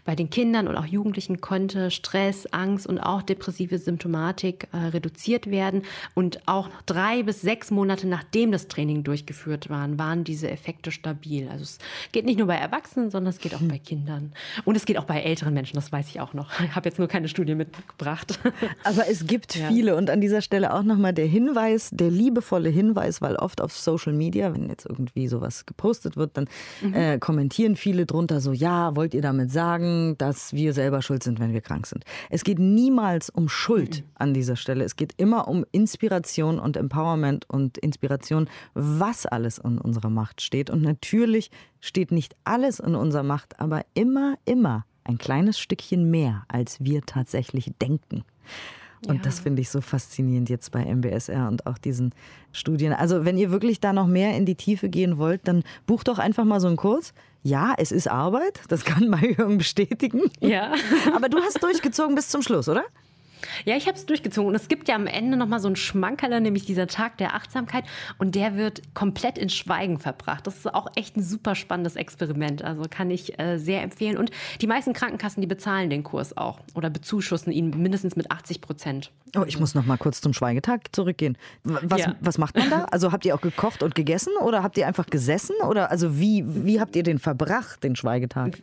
bei 0.05 0.15
den 0.15 0.29
Kindern 0.29 0.69
und 0.69 0.77
auch 0.77 0.85
Jugendlichen 0.85 1.41
konnte 1.41 1.91
Stress 1.91 2.18
Stress, 2.19 2.47
Angst 2.53 2.87
und 2.87 2.99
auch 2.99 3.23
depressive 3.23 3.79
Symptomatik 3.79 4.69
äh, 4.73 4.77
reduziert 4.77 5.51
werden. 5.51 5.83
Und 6.15 6.41
auch 6.47 6.69
drei 6.87 7.23
bis 7.23 7.41
sechs 7.41 7.71
Monate 7.71 8.07
nachdem 8.07 8.53
das 8.53 8.69
Training 8.69 9.05
durchgeführt 9.05 9.71
war, 9.71 9.87
waren 9.99 10.25
diese 10.25 10.51
Effekte 10.51 10.91
stabil. 10.91 11.49
Also 11.49 11.63
es 11.63 11.79
geht 12.13 12.25
nicht 12.25 12.39
nur 12.39 12.49
bei 12.49 12.57
Erwachsenen, 12.57 13.11
sondern 13.11 13.31
es 13.31 13.39
geht 13.39 13.55
auch 13.55 13.61
hm. 13.61 13.69
bei 13.69 13.79
Kindern. 13.79 14.33
Und 14.65 14.77
es 14.77 14.85
geht 14.85 14.99
auch 14.99 15.05
bei 15.05 15.21
älteren 15.21 15.55
Menschen, 15.55 15.77
das 15.77 15.93
weiß 15.93 16.09
ich 16.09 16.21
auch 16.21 16.35
noch. 16.35 16.49
Ich 16.69 16.75
habe 16.75 16.89
jetzt 16.89 16.99
nur 16.99 17.09
keine 17.09 17.29
Studie 17.29 17.55
mitgebracht. 17.55 18.39
Aber 18.85 19.09
es 19.09 19.27
gibt 19.27 19.57
ja. 19.57 19.69
viele 19.69 19.97
und 19.97 20.11
an 20.11 20.21
dieser 20.21 20.43
Stelle 20.43 20.75
auch 20.75 20.83
nochmal 20.83 21.13
der 21.13 21.27
Hinweis, 21.27 21.91
der 21.93 22.11
liebevolle 22.11 22.69
Hinweis, 22.69 23.23
weil 23.23 23.37
oft 23.37 23.61
auf 23.61 23.77
Social 23.77 24.13
Media, 24.13 24.53
wenn 24.53 24.69
jetzt 24.69 24.87
irgendwie 24.87 25.29
sowas 25.29 25.67
gepostet 25.67 26.17
wird, 26.17 26.37
dann 26.37 26.49
mhm. 26.83 26.95
äh, 26.95 27.19
kommentieren 27.19 27.77
viele 27.77 28.07
drunter 28.07 28.41
so, 28.41 28.53
ja, 28.53 28.97
wollt 28.97 29.15
ihr 29.15 29.23
damit 29.23 29.51
sagen, 29.51 30.17
dass 30.19 30.53
wir 30.53 30.73
selber 30.73 31.01
schuld 31.01 31.23
sind, 31.23 31.41
wenn 31.41 31.53
wir 31.53 31.61
krank 31.61 31.87
sind? 31.87 32.05
Es 32.31 32.45
geht 32.45 32.59
niemals 32.59 33.31
um 33.31 33.49
Schuld 33.49 34.01
mhm. 34.01 34.11
an 34.15 34.35
dieser 34.35 34.57
Stelle. 34.57 34.85
Es 34.85 34.97
geht 34.97 35.15
immer 35.17 35.49
um 35.49 35.65
Inspiration 35.73 36.59
und 36.59 36.77
Empowerment 36.77 37.49
und 37.49 37.79
Inspiration, 37.79 38.49
was 38.75 39.27
alles 39.27 39.59
in 39.59 39.79
unserer 39.79 40.11
Macht 40.11 40.41
steht. 40.41 40.71
Und 40.71 40.83
natürlich 40.83 41.51
steht 41.81 42.13
nicht 42.13 42.37
alles 42.45 42.81
in 42.81 42.95
unserer 42.95 43.23
Macht, 43.23 43.61
aber 43.61 43.85
immer, 43.95 44.37
immer 44.45 44.85
ein 45.05 45.19
kleines 45.19 45.59
Stückchen 45.59 46.11
mehr, 46.11 46.45
als 46.49 46.85
wir 46.85 47.03
tatsächlich 47.03 47.73
denken. 47.81 48.25
Und 49.07 49.17
ja. 49.17 49.23
das 49.23 49.41
finde 49.41 49.63
ich 49.63 49.71
so 49.71 49.81
faszinierend 49.81 50.49
jetzt 50.49 50.73
bei 50.73 50.85
MBSR 50.85 51.49
und 51.49 51.67
auch 51.67 51.79
diesen 51.79 52.13
Studien. 52.53 52.93
Also 52.93 53.25
wenn 53.25 53.39
ihr 53.39 53.51
wirklich 53.51 53.81
da 53.81 53.93
noch 53.93 54.07
mehr 54.07 54.37
in 54.37 54.45
die 54.45 54.57
Tiefe 54.57 54.89
gehen 54.89 55.19
wollt, 55.19 55.47
dann 55.47 55.63
bucht 55.87 56.09
doch 56.09 56.19
einfach 56.19 56.45
mal 56.45 56.61
so 56.61 56.67
einen 56.67 56.77
Kurs. 56.77 57.15
Ja, 57.49 57.73
es 57.79 57.93
ist 57.93 58.09
Arbeit, 58.09 58.61
das 58.69 58.85
kann 58.85 59.09
Mai 59.09 59.35
Jürgen 59.39 59.57
bestätigen. 59.57 60.31
Ja. 60.41 60.75
Aber 61.15 61.31
du 61.31 61.39
hast 61.39 61.63
durchgezogen 61.63 62.15
bis 62.15 62.29
zum 62.29 62.43
Schluss, 62.43 62.69
oder? 62.69 62.85
Ja, 63.65 63.77
ich 63.77 63.87
habe 63.87 63.97
es 63.97 64.07
durchgezogen. 64.07 64.49
Und 64.49 64.55
es 64.55 64.69
gibt 64.69 64.89
ja 64.89 64.95
am 64.95 65.07
Ende 65.07 65.37
nochmal 65.37 65.61
so 65.61 65.69
einen 65.69 65.77
Schmankerler, 65.77 66.41
nämlich 66.41 66.65
dieser 66.65 66.87
Tag 66.87 67.19
der 67.19 67.35
Achtsamkeit. 67.35 67.85
Und 68.19 68.35
der 68.35 68.57
wird 68.57 68.95
komplett 68.95 69.39
in 69.39 69.49
Schweigen 69.49 69.99
verbracht. 69.99 70.47
Das 70.47 70.57
ist 70.57 70.75
auch 70.75 70.89
echt 70.97 71.17
ein 71.17 71.23
super 71.23 71.55
spannendes 71.55 71.97
Experiment. 71.97 72.63
Also 72.63 72.83
kann 72.89 73.11
ich 73.11 73.39
äh, 73.39 73.59
sehr 73.59 73.83
empfehlen. 73.83 74.17
Und 74.17 74.31
die 74.61 74.67
meisten 74.67 74.93
Krankenkassen, 74.93 75.41
die 75.41 75.47
bezahlen 75.47 75.91
den 75.91 76.03
Kurs 76.03 76.37
auch 76.37 76.61
oder 76.75 76.91
bezuschussen 76.91 77.53
ihn 77.53 77.71
mindestens 77.71 78.17
mit 78.17 78.31
80 78.31 78.61
Prozent. 78.61 79.11
Oh, 79.37 79.45
ich 79.47 79.61
muss 79.61 79.75
noch 79.75 79.85
mal 79.85 79.99
kurz 79.99 80.21
zum 80.21 80.33
Schweigetag 80.33 80.89
zurückgehen. 80.93 81.37
Was, 81.63 82.01
ja. 82.01 82.15
was 82.21 82.39
macht 82.39 82.57
man 82.57 82.71
da? 82.71 82.85
Also 82.85 83.13
habt 83.13 83.25
ihr 83.25 83.35
auch 83.35 83.41
gekocht 83.41 83.83
und 83.83 83.95
gegessen 83.95 84.33
oder 84.43 84.63
habt 84.63 84.79
ihr 84.79 84.87
einfach 84.87 85.07
gesessen? 85.07 85.55
Oder 85.69 85.91
also 85.91 86.19
wie, 86.19 86.45
wie 86.47 86.81
habt 86.81 86.97
ihr 86.97 87.03
den 87.03 87.19
verbracht, 87.19 87.85
den 87.85 87.97
Schweigetag? 87.97 88.59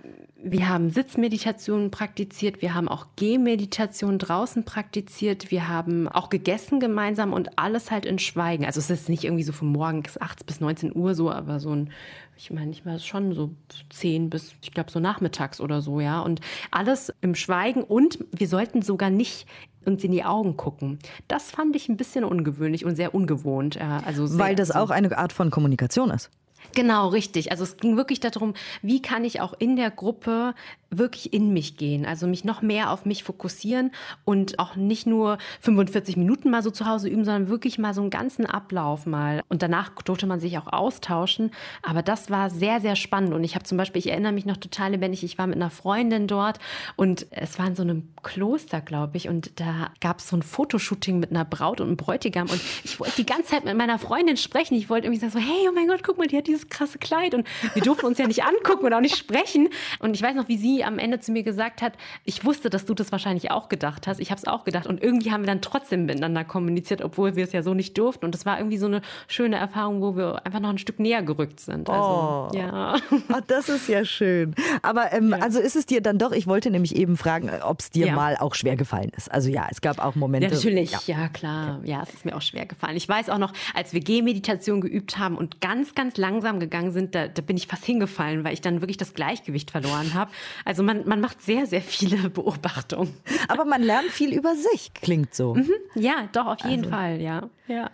Wir 0.48 0.70
haben 0.70 0.92
Sitzmeditationen 0.92 1.90
praktiziert, 1.90 2.62
wir 2.62 2.76
haben 2.76 2.88
auch 2.88 3.08
Gehmeditation 3.16 4.20
draußen 4.20 4.64
praktiziert, 4.64 5.50
wir 5.50 5.68
haben 5.68 6.08
auch 6.08 6.30
gegessen 6.30 6.80
gemeinsam 6.80 7.34
und 7.34 7.58
alles 7.58 7.90
halt 7.90 8.06
in 8.06 8.20
Schweigen. 8.20 8.64
Also 8.64 8.80
es 8.80 8.92
ist 8.92 9.10
nicht 9.10 9.24
irgendwie 9.24 9.42
so 9.42 9.54
von 9.54 9.70
morgens 9.70 10.22
8 10.22 10.46
bis 10.46 10.62
19 10.62 10.96
Uhr 10.96 11.16
so, 11.16 11.32
aber 11.32 11.60
so 11.60 11.72
ein, 11.72 11.90
ich 12.38 12.52
meine, 12.52 12.70
ich 12.70 12.86
war 12.86 13.00
schon 13.00 13.34
so 13.34 13.56
10 13.90 14.30
bis, 14.30 14.54
ich 14.62 14.72
glaube, 14.72 14.92
so 14.92 15.00
nachmittags 15.00 15.60
oder 15.60 15.82
so, 15.82 16.00
ja. 16.00 16.20
Und 16.22 16.42
alles 16.70 17.12
im 17.22 17.34
Schweigen 17.34 17.84
und 17.84 18.20
wir 18.32 18.48
sollten 18.48 18.84
sogar 18.84 19.10
nicht 19.10 19.48
uns 19.84 20.04
in 20.04 20.12
die 20.12 20.24
Augen 20.24 20.58
gucken. 20.58 21.00
Das 21.28 21.50
fand 21.50 21.76
ich 21.76 21.90
ein 21.90 21.98
bisschen 21.98 22.24
ungewöhnlich 22.24 22.86
und 22.86 22.96
sehr 22.96 23.16
ungewohnt. 23.16 23.82
Also 23.82 24.38
Weil 24.38 24.56
das 24.56 24.70
auch 24.70 24.92
eine 24.92 25.18
Art 25.18 25.34
von 25.34 25.50
Kommunikation 25.50 26.12
ist. 26.12 26.30
Genau, 26.74 27.10
richtig. 27.10 27.52
Also 27.52 27.64
es 27.64 27.78
ging 27.78 27.98
wirklich 27.98 28.20
darum, 28.20 28.54
wie 28.82 29.02
kann 29.02 29.24
ich 29.24 29.42
auch 29.42 29.54
in 29.58 29.76
der 29.76 29.92
Gruppe 29.92 30.54
wirklich 30.98 31.34
in 31.34 31.54
mich 31.54 31.78
gehen, 31.78 32.06
also 32.06 32.28
mich 32.28 32.46
noch 32.46 32.62
mehr 32.62 32.92
auf 32.92 33.06
mich 33.06 33.24
fokussieren 33.24 33.92
und 34.24 34.60
auch 34.60 34.76
nicht 34.76 35.08
nur 35.08 35.38
45 35.62 36.18
Minuten 36.18 36.50
mal 36.50 36.64
so 36.64 36.72
zu 36.72 36.86
Hause 36.86 37.10
üben, 37.10 37.26
sondern 37.26 37.50
wirklich 37.50 37.78
mal 37.78 37.94
so 37.94 38.02
einen 38.02 38.10
ganzen 38.10 38.46
Ablauf 38.46 39.06
mal. 39.06 39.42
Und 39.50 39.62
danach 39.62 39.90
durfte 40.04 40.28
man 40.28 40.40
sich 40.40 40.58
auch 40.58 40.72
austauschen. 40.72 41.52
Aber 41.82 42.02
das 42.02 42.30
war 42.30 42.50
sehr, 42.50 42.82
sehr 42.82 42.96
spannend. 42.96 43.34
Und 43.34 43.44
ich 43.44 43.56
habe 43.56 43.66
zum 43.66 43.78
Beispiel, 43.78 44.00
ich 44.00 44.10
erinnere 44.10 44.32
mich 44.32 44.46
noch 44.46 44.58
total 44.58 44.92
lebendig, 44.92 45.24
ich 45.24 45.38
war 45.38 45.48
mit 45.48 45.56
einer 45.56 45.70
Freundin 45.70 46.28
dort 46.28 46.60
und 46.96 47.28
es 47.32 47.60
war 47.60 47.68
in 47.68 47.76
so 47.76 47.84
einem 47.84 48.10
Kloster, 48.24 48.82
glaube 48.82 49.18
ich, 49.18 49.28
und 49.28 49.60
da 49.60 49.92
gab 50.02 50.20
es 50.20 50.30
so 50.30 50.38
ein 50.38 50.44
Fotoshooting 50.44 51.20
mit 51.20 51.32
einer 51.32 51.46
Braut 51.46 51.82
und 51.82 51.88
einem 51.88 51.98
Bräutigam 51.98 52.50
und 52.50 52.60
ich 52.84 53.00
wollte 53.00 53.16
die 53.18 53.26
ganze 53.26 53.50
Zeit 53.50 53.66
mit 53.66 53.76
meiner 53.78 54.00
Freundin 54.00 54.38
sprechen. 54.38 54.76
Ich 54.76 54.90
wollte 54.90 55.08
irgendwie 55.08 55.22
sagen 55.22 55.34
so, 55.34 55.40
hey, 55.40 55.68
oh 55.70 55.74
mein 55.74 55.88
Gott, 55.88 56.04
guck 56.04 56.18
mal, 56.18 56.28
die 56.28 56.38
hat 56.38 56.48
dieses 56.56 56.70
krasse 56.70 56.98
Kleid 56.98 57.34
und 57.34 57.48
wir 57.74 57.82
durften 57.82 58.06
uns 58.06 58.18
ja 58.18 58.28
nicht 58.28 58.44
angucken 58.44 58.86
und 58.86 58.94
auch 58.94 59.02
nicht 59.02 59.18
sprechen. 59.18 59.70
Und 60.00 60.16
ich 60.16 60.22
weiß 60.22 60.36
noch, 60.36 60.48
wie 60.48 60.58
sie 60.58 60.84
am 60.84 61.00
Ende 61.00 61.20
zu 61.20 61.32
mir 61.32 61.44
gesagt 61.44 61.82
hat, 61.82 61.94
ich 62.24 62.46
wusste, 62.46 62.70
dass 62.70 62.86
du 62.86 62.94
das 62.94 63.12
wahrscheinlich 63.12 63.52
auch 63.52 63.70
gedacht 63.70 64.08
hast. 64.08 64.20
Ich 64.20 64.32
habe 64.32 64.40
es 64.40 64.48
auch 64.48 64.64
gedacht. 64.64 64.88
Und 64.88 65.02
irgendwie 65.02 65.32
haben 65.32 65.42
wir 65.42 65.48
dann 65.48 65.62
trotzdem 65.62 66.06
miteinander 66.06 66.44
kommuniziert, 66.44 67.02
obwohl 67.02 67.36
wir 67.36 67.44
es 67.44 67.52
ja 67.52 67.64
so 67.64 67.74
nicht 67.74 67.98
durften. 67.98 68.26
Und 68.26 68.34
das 68.34 68.46
war 68.46 68.58
irgendwie 68.58 68.78
so 68.78 68.86
eine 68.86 69.02
schöne 69.28 69.58
Erfahrung, 69.58 70.02
wo 70.02 70.16
wir 70.16 70.46
einfach 70.46 70.60
noch 70.60 70.70
ein 70.70 70.78
Stück 70.78 71.00
näher 71.00 71.22
gerückt 71.24 71.60
sind. 71.60 71.90
Also, 71.90 72.50
oh. 72.54 72.58
ja. 72.58 72.96
Oh, 73.30 73.40
das 73.48 73.70
ist 73.70 73.88
ja 73.90 74.06
schön. 74.06 74.56
Aber 74.82 75.12
ähm, 75.12 75.32
ja. 75.32 75.38
also 75.40 75.60
ist 75.60 75.76
es 75.76 75.86
dir 75.86 76.02
dann 76.02 76.18
doch, 76.18 76.32
ich 76.32 76.48
wollte 76.48 76.70
nämlich 76.70 76.96
eben 76.96 77.18
fragen, 77.18 77.50
ob 77.64 77.80
es 77.80 77.90
dir 77.90 78.08
ja. 78.08 78.16
mal 78.16 78.38
auch 78.38 78.56
schwer 78.56 78.76
gefallen 78.76 79.12
ist. 79.18 79.32
Also 79.32 79.50
ja, 79.50 79.68
es 79.70 79.82
gab 79.82 80.00
auch 80.00 80.16
Momente. 80.16 80.48
Ja, 80.48 80.54
natürlich, 80.54 80.92
ja. 80.92 81.00
ja, 81.06 81.28
klar. 81.30 81.82
Ja, 81.84 82.04
es 82.04 82.14
ist 82.14 82.26
mir 82.26 82.36
auch 82.36 82.42
schwer 82.42 82.66
gefallen. 82.66 82.96
Ich 82.96 83.10
weiß 83.10 83.30
auch 83.30 83.38
noch, 83.38 83.54
als 83.74 83.94
wir 83.94 84.00
Gehmeditation 84.00 84.82
geübt 84.82 85.18
haben 85.18 85.38
und 85.38 85.60
ganz, 85.60 85.96
ganz 85.96 86.18
langsam 86.18 86.45
gegangen 86.54 86.92
sind, 86.92 87.16
da, 87.16 87.28
da 87.28 87.42
bin 87.42 87.58
ich 87.58 87.68
fast 87.68 87.86
hingefallen, 87.86 88.44
weil 88.44 88.54
ich 88.54 88.62
dann 88.62 88.82
wirklich 88.82 88.98
das 88.98 89.14
Gleichgewicht 89.14 89.72
verloren 89.72 90.14
habe. 90.14 90.32
Also 90.64 90.84
man, 90.84 91.08
man 91.08 91.20
macht 91.22 91.42
sehr, 91.42 91.66
sehr 91.66 91.82
viele 91.82 92.30
Beobachtungen. 92.30 93.14
Aber 93.48 93.66
man 93.66 93.82
lernt 93.82 94.10
viel 94.10 94.34
über 94.34 94.56
sich, 94.56 94.94
klingt 94.94 95.34
so. 95.34 95.56
Mhm, 95.56 95.74
ja, 95.96 96.30
doch, 96.32 96.48
auf 96.48 96.60
jeden 96.64 96.86
also. 96.86 96.90
Fall, 96.90 97.22
ja. 97.22 97.50
Ja. 97.68 97.90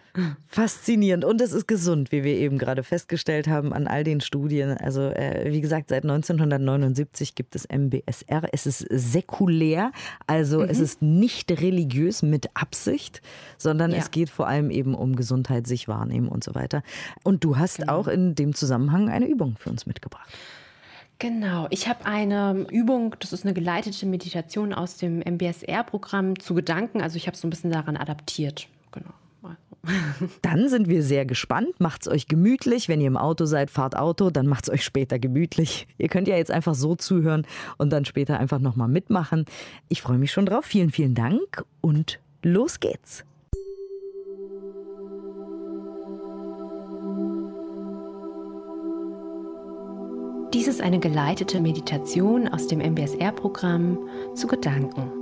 Faszinierend. 0.48 1.24
Und 1.24 1.40
es 1.40 1.54
ist 1.54 1.68
gesund, 1.68 2.12
wie 2.12 2.24
wir 2.24 2.36
eben 2.36 2.58
gerade 2.58 2.84
festgestellt 2.84 3.48
haben 3.48 3.72
an 3.72 3.88
all 3.88 4.04
den 4.04 4.20
Studien. 4.20 4.78
Also, 4.78 5.02
äh, 5.04 5.52
wie 5.52 5.62
gesagt, 5.62 5.90
seit 5.90 6.04
1979 6.04 7.36
gibt 7.36 7.56
es 7.56 7.68
MBSR. 7.70 8.50
Es 8.52 8.66
ist 8.66 8.86
säkulär, 8.90 9.92
also 10.28 10.60
mhm. 10.60 10.70
es 10.70 10.80
ist 10.80 11.02
nicht 11.02 11.52
religiös 11.52 12.22
mit 12.22 12.50
Absicht, 12.54 13.22
sondern 13.58 13.92
ja. 13.92 13.98
es 13.98 14.12
geht 14.12 14.30
vor 14.30 14.48
allem 14.48 14.72
eben 14.72 14.94
um 14.94 15.16
Gesundheit, 15.16 15.68
sich 15.68 15.88
wahrnehmen 15.88 16.28
und 16.28 16.44
so 16.44 16.54
weiter. 16.54 16.84
Und 17.24 17.44
du 17.44 17.58
hast 17.58 17.78
genau. 17.78 17.94
auch 17.94 18.08
in 18.08 18.36
dem 18.36 18.54
Zusammenhang 18.54 19.10
eine 19.10 19.28
Übung 19.28 19.56
für 19.58 19.70
uns 19.70 19.86
mitgebracht. 19.86 20.30
Genau, 21.20 21.68
ich 21.70 21.88
habe 21.88 22.06
eine 22.08 22.66
Übung, 22.72 23.16
das 23.20 23.32
ist 23.32 23.46
eine 23.46 23.54
geleitete 23.54 24.08
Meditation 24.08 24.74
aus 24.74 24.98
dem 24.98 25.20
MBSR-Programm 25.20 26.40
zu 26.40 26.56
Gedanken. 26.56 27.00
Also 27.00 27.16
ich 27.16 27.28
habe 27.28 27.36
es 27.36 27.42
so 27.42 27.48
ein 27.48 27.52
bisschen 27.52 27.72
daran 27.72 27.96
adaptiert. 27.96 28.68
Genau. 28.92 29.12
Dann 30.42 30.70
sind 30.70 30.90
wir 30.90 31.04
sehr 31.04 31.26
gespannt. 31.26 31.80
Macht's 31.80 32.08
euch 32.08 32.28
gemütlich. 32.28 32.88
Wenn 32.88 33.02
ihr 33.02 33.08
im 33.08 33.18
Auto 33.18 33.46
seid, 33.46 33.72
fahrt 33.72 33.98
Auto, 33.98 34.30
dann 34.30 34.48
macht's 34.48 34.70
euch 34.70 34.84
später 34.84 35.20
gemütlich. 35.20 35.88
Ihr 35.98 36.08
könnt 36.08 36.28
ja 36.28 36.38
jetzt 36.38 36.52
einfach 36.52 36.76
so 36.76 36.96
zuhören 36.96 37.48
und 37.78 37.92
dann 37.92 38.06
später 38.06 38.40
einfach 38.40 38.60
nochmal 38.60 38.88
mitmachen. 38.88 39.46
Ich 39.90 40.02
freue 40.02 40.18
mich 40.18 40.32
schon 40.32 40.46
drauf. 40.46 40.66
Vielen, 40.66 40.92
vielen 40.92 41.16
Dank 41.16 41.64
und 41.82 42.20
los 42.44 42.80
geht's. 42.80 43.26
Dies 50.54 50.68
ist 50.68 50.82
eine 50.82 51.00
geleitete 51.00 51.62
Meditation 51.62 52.50
aus 52.50 52.68
dem 52.68 52.82
MBSR-Programm 52.82 53.98
zu 54.36 54.48
Gedanken. 54.48 55.21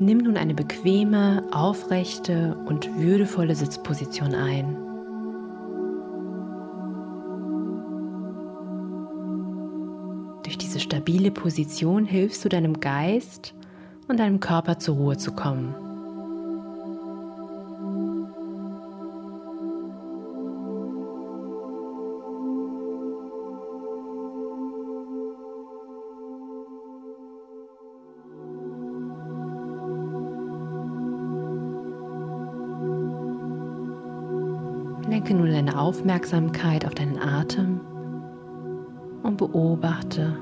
Nimm 0.00 0.18
nun 0.18 0.36
eine 0.36 0.54
bequeme, 0.54 1.42
aufrechte 1.50 2.56
und 2.66 2.88
würdevolle 2.98 3.56
Sitzposition 3.56 4.32
ein. 4.32 4.76
Durch 10.44 10.56
diese 10.56 10.78
stabile 10.78 11.32
Position 11.32 12.04
hilfst 12.04 12.44
du 12.44 12.48
deinem 12.48 12.78
Geist 12.78 13.54
und 14.06 14.20
deinem 14.20 14.38
Körper 14.38 14.78
zur 14.78 14.96
Ruhe 14.96 15.16
zu 15.16 15.32
kommen. 15.32 15.87
Lenke 35.08 35.32
nun 35.34 35.50
deine 35.50 35.78
Aufmerksamkeit 35.78 36.84
auf 36.84 36.94
deinen 36.94 37.18
Atem 37.18 37.80
und 39.22 39.38
beobachte, 39.38 40.36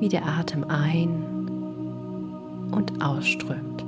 wie 0.00 0.08
der 0.08 0.26
Atem 0.26 0.64
ein- 0.64 1.24
und 2.72 3.04
ausströmt. 3.04 3.84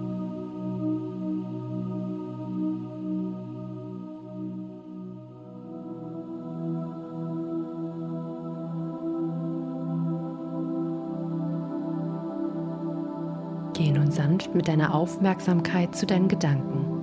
Gehe 13.73 13.93
nun 13.95 14.11
sanft 14.11 14.55
mit 14.55 14.69
deiner 14.69 14.95
Aufmerksamkeit 14.95 15.97
zu 15.97 16.05
deinen 16.05 16.29
Gedanken. 16.29 16.96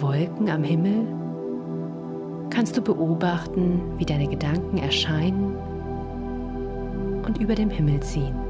Wolken 0.00 0.48
am 0.48 0.64
Himmel 0.64 1.06
kannst 2.50 2.76
du 2.76 2.82
beobachten, 2.82 3.82
wie 3.98 4.06
deine 4.06 4.26
Gedanken 4.26 4.78
erscheinen 4.78 5.54
und 7.26 7.38
über 7.38 7.54
dem 7.54 7.70
Himmel 7.70 8.00
ziehen. 8.00 8.49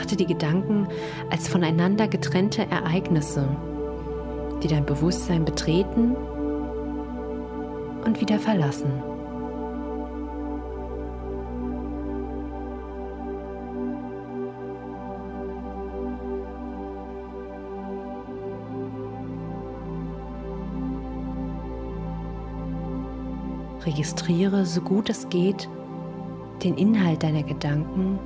Betrachte 0.00 0.16
die 0.16 0.26
Gedanken 0.26 0.88
als 1.28 1.46
voneinander 1.46 2.08
getrennte 2.08 2.62
Ereignisse, 2.70 3.46
die 4.62 4.68
dein 4.68 4.86
Bewusstsein 4.86 5.44
betreten 5.44 6.16
und 8.06 8.18
wieder 8.18 8.38
verlassen. 8.38 8.90
Registriere 23.84 24.64
so 24.64 24.80
gut 24.80 25.10
es 25.10 25.28
geht 25.28 25.68
den 26.62 26.78
Inhalt 26.78 27.22
deiner 27.22 27.42
Gedanken 27.42 28.18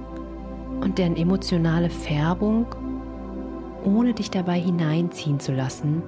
und 0.85 0.99
deren 0.99 1.17
emotionale 1.17 1.89
Färbung, 1.89 2.67
ohne 3.85 4.13
dich 4.13 4.31
dabei 4.31 4.61
hineinziehen 4.61 5.41
zu 5.41 5.53
lassen 5.53 6.03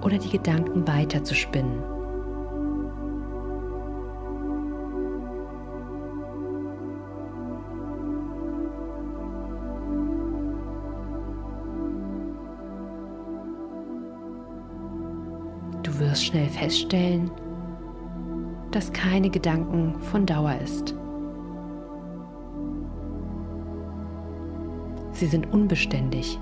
oder 0.00 0.16
die 0.16 0.30
Gedanken 0.30 0.86
weiterzuspinnen. 0.86 1.82
Du 15.82 15.98
wirst 15.98 16.24
schnell 16.26 16.48
feststellen, 16.48 17.30
dass 18.70 18.92
keine 18.92 19.30
Gedanken 19.30 20.00
von 20.00 20.26
Dauer 20.26 20.54
ist. 20.62 20.94
Sie 25.24 25.30
sind 25.30 25.50
unbeständig, 25.54 26.38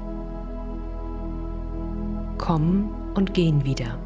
kommen 2.37 2.93
und 3.15 3.33
gehen 3.33 3.65
wieder. 3.65 3.97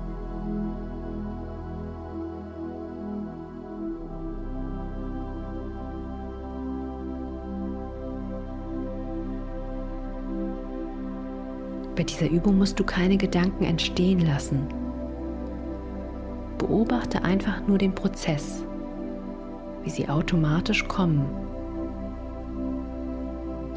Bei 11.95 12.03
dieser 12.03 12.29
Übung 12.29 12.59
musst 12.59 12.79
du 12.79 12.85
keine 12.85 13.17
Gedanken 13.17 13.65
entstehen 13.65 14.21
lassen. 14.27 14.69
Beobachte 16.59 17.25
einfach 17.25 17.67
nur 17.67 17.79
den 17.79 17.95
Prozess, 17.95 18.62
wie 19.85 19.89
sie 19.91 20.07
automatisch 20.07 20.87
kommen 20.87 21.47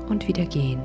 und 0.10 0.28
wieder 0.28 0.46
gehen. 0.46 0.80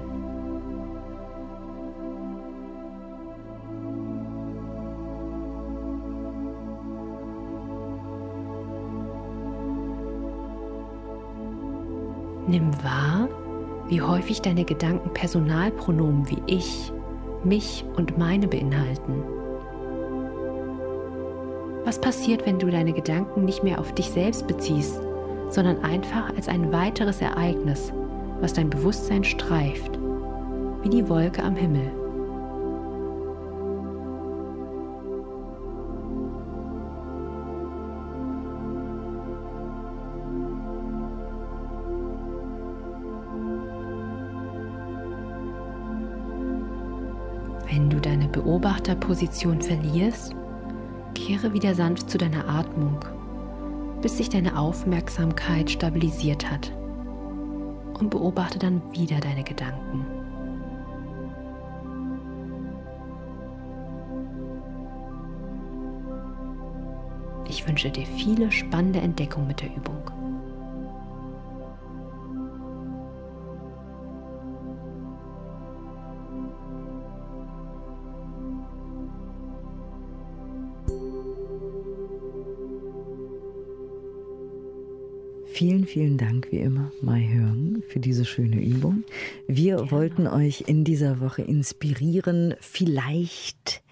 Nimm 12.46 12.72
wahr, 12.84 13.28
wie 13.88 14.02
häufig 14.02 14.42
deine 14.42 14.64
Gedanken 14.64 15.12
Personalpronomen 15.14 16.28
wie 16.28 16.42
ich, 16.46 16.92
mich 17.42 17.84
und 17.96 18.18
meine 18.18 18.46
beinhalten. 18.46 19.22
Was 21.84 22.00
passiert, 22.00 22.46
wenn 22.46 22.58
du 22.58 22.70
deine 22.70 22.92
Gedanken 22.92 23.44
nicht 23.44 23.62
mehr 23.62 23.78
auf 23.78 23.92
dich 23.92 24.10
selbst 24.10 24.46
beziehst, 24.46 25.00
sondern 25.50 25.82
einfach 25.84 26.34
als 26.37 26.48
ein 26.48 26.72
weiteres 26.72 27.20
Ereignis, 27.20 27.92
was 28.44 28.52
dein 28.52 28.68
Bewusstsein 28.68 29.24
streift, 29.24 29.98
wie 30.83 30.90
die 30.90 31.09
Wolke 31.09 31.42
am 31.42 31.57
Himmel? 31.57 31.90
Wenn 47.70 47.88
du 47.88 47.98
deine 47.98 48.28
Beobachterposition 48.28 49.62
verlierst, 49.62 50.37
kehre 51.14 51.54
wieder 51.54 51.74
sanft 51.74 52.11
zu 52.11 52.18
deiner 52.18 52.46
Atmung, 52.46 52.98
bis 54.02 54.18
sich 54.18 54.28
deine 54.28 54.59
Aufmerksamkeit 54.59 55.70
stabilisiert 55.70 56.50
hat 56.50 56.70
und 57.98 58.11
beobachte 58.11 58.59
dann 58.59 58.83
wieder 58.92 59.20
deine 59.20 59.44
Gedanken. 59.44 60.07
Ich 67.48 67.66
wünsche 67.68 67.90
dir 67.90 68.07
viele 68.07 68.50
spannende 68.50 69.00
Entdeckungen 69.00 69.46
mit 69.46 69.61
der 69.61 69.68
Übung. 69.74 70.23
Vielen, 85.54 85.86
vielen 85.86 86.18
Dank 86.18 86.48
wie 86.50 86.58
immer, 86.58 86.90
Mai 87.00 87.28
Hörn, 87.32 87.84
für 87.88 88.00
diese 88.00 88.24
schöne 88.24 88.60
Übung. 88.60 89.04
Wir 89.46 89.76
Gerne. 89.76 89.90
wollten 89.92 90.26
euch 90.26 90.64
in 90.66 90.82
dieser 90.82 91.20
Woche 91.20 91.42
inspirieren, 91.42 92.56
vielleicht 92.58 93.84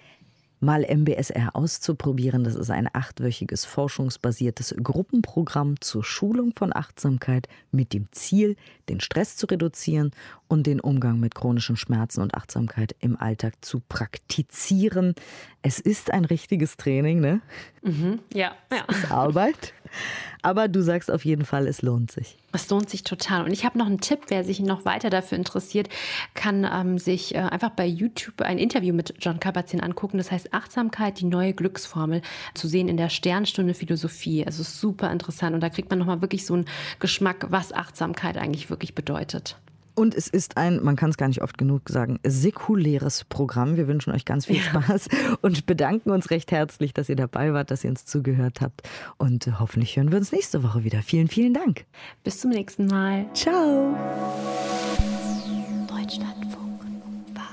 mal 0.58 0.84
MBSR 0.84 1.54
auszuprobieren. 1.54 2.42
Das 2.42 2.56
ist 2.56 2.70
ein 2.70 2.88
achtwöchiges 2.92 3.64
forschungsbasiertes 3.64 4.74
Gruppenprogramm 4.82 5.80
zur 5.80 6.02
Schulung 6.02 6.52
von 6.56 6.74
Achtsamkeit 6.74 7.46
mit 7.70 7.92
dem 7.92 8.08
Ziel, 8.10 8.56
den 8.88 8.98
Stress 8.98 9.36
zu 9.36 9.46
reduzieren 9.46 10.10
und 10.48 10.66
den 10.66 10.80
Umgang 10.80 11.20
mit 11.20 11.36
chronischen 11.36 11.76
Schmerzen 11.76 12.22
und 12.22 12.34
Achtsamkeit 12.34 12.96
im 12.98 13.16
Alltag 13.16 13.64
zu 13.64 13.80
praktizieren. 13.88 15.14
Es 15.62 15.78
ist 15.78 16.12
ein 16.12 16.24
richtiges 16.24 16.76
Training, 16.76 17.20
ne? 17.20 17.40
Mhm, 17.82 18.18
ja, 18.34 18.50
ja. 18.72 18.84
Es 18.88 18.98
ist 18.98 19.12
Arbeit. 19.12 19.74
Aber 20.42 20.68
du 20.68 20.82
sagst 20.82 21.10
auf 21.10 21.24
jeden 21.24 21.44
Fall, 21.44 21.66
es 21.66 21.82
lohnt 21.82 22.10
sich. 22.10 22.36
Es 22.52 22.68
lohnt 22.68 22.90
sich 22.90 23.04
total. 23.04 23.44
Und 23.44 23.52
ich 23.52 23.64
habe 23.64 23.78
noch 23.78 23.86
einen 23.86 24.00
Tipp, 24.00 24.20
wer 24.28 24.44
sich 24.44 24.60
noch 24.60 24.84
weiter 24.84 25.08
dafür 25.08 25.38
interessiert, 25.38 25.88
kann 26.34 26.68
ähm, 26.70 26.98
sich 26.98 27.34
äh, 27.34 27.38
einfach 27.38 27.70
bei 27.70 27.86
YouTube 27.86 28.40
ein 28.42 28.58
Interview 28.58 28.92
mit 28.94 29.14
John 29.20 29.40
Kabat-Zinn 29.40 29.80
angucken. 29.80 30.18
Das 30.18 30.30
heißt 30.30 30.52
Achtsamkeit, 30.52 31.20
die 31.20 31.26
neue 31.26 31.52
Glücksformel, 31.52 32.22
zu 32.54 32.68
sehen 32.68 32.88
in 32.88 32.96
der 32.96 33.08
Sternstunde 33.08 33.74
Philosophie. 33.74 34.44
Also 34.44 34.62
super 34.62 35.10
interessant. 35.10 35.54
Und 35.54 35.60
da 35.60 35.70
kriegt 35.70 35.90
man 35.90 35.98
nochmal 35.98 36.20
wirklich 36.20 36.44
so 36.44 36.54
einen 36.54 36.66
Geschmack, 36.98 37.46
was 37.50 37.72
Achtsamkeit 37.72 38.36
eigentlich 38.36 38.68
wirklich 38.70 38.94
bedeutet. 38.94 39.56
Und 39.94 40.14
es 40.14 40.28
ist 40.28 40.56
ein, 40.56 40.82
man 40.82 40.96
kann 40.96 41.10
es 41.10 41.16
gar 41.16 41.28
nicht 41.28 41.42
oft 41.42 41.58
genug 41.58 41.88
sagen, 41.88 42.18
säkuläres 42.26 43.24
Programm. 43.24 43.76
Wir 43.76 43.88
wünschen 43.88 44.12
euch 44.12 44.24
ganz 44.24 44.46
viel 44.46 44.60
Spaß 44.60 45.08
ja. 45.12 45.36
und 45.42 45.66
bedanken 45.66 46.10
uns 46.10 46.30
recht 46.30 46.50
herzlich, 46.50 46.94
dass 46.94 47.08
ihr 47.08 47.16
dabei 47.16 47.52
wart, 47.52 47.70
dass 47.70 47.84
ihr 47.84 47.90
uns 47.90 48.04
zugehört 48.04 48.60
habt. 48.60 48.82
Und 49.18 49.58
hoffentlich 49.60 49.96
hören 49.96 50.10
wir 50.10 50.18
uns 50.18 50.32
nächste 50.32 50.62
Woche 50.62 50.84
wieder. 50.84 51.02
Vielen, 51.02 51.28
vielen 51.28 51.54
Dank. 51.54 51.84
Bis 52.24 52.40
zum 52.40 52.50
nächsten 52.50 52.86
Mal. 52.86 53.26
Ciao. 53.34 53.94
Deutschlandfunk 55.88 56.84
Nova. 56.84 57.48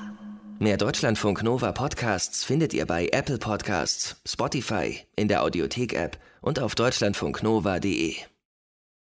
Mehr 0.59 0.77
Deutschlandfunk 0.77 1.43
Nova 1.43 1.71
Podcasts 1.71 2.43
findet 2.43 2.73
ihr 2.73 2.85
bei 2.85 3.09
Apple 3.11 3.37
Podcasts, 3.37 4.21
Spotify, 4.25 4.99
in 5.15 5.27
der 5.27 5.43
Audiothek-App 5.43 6.17
und 6.41 6.59
auf 6.59 6.75
deutschlandfunknova.de. 6.75 8.15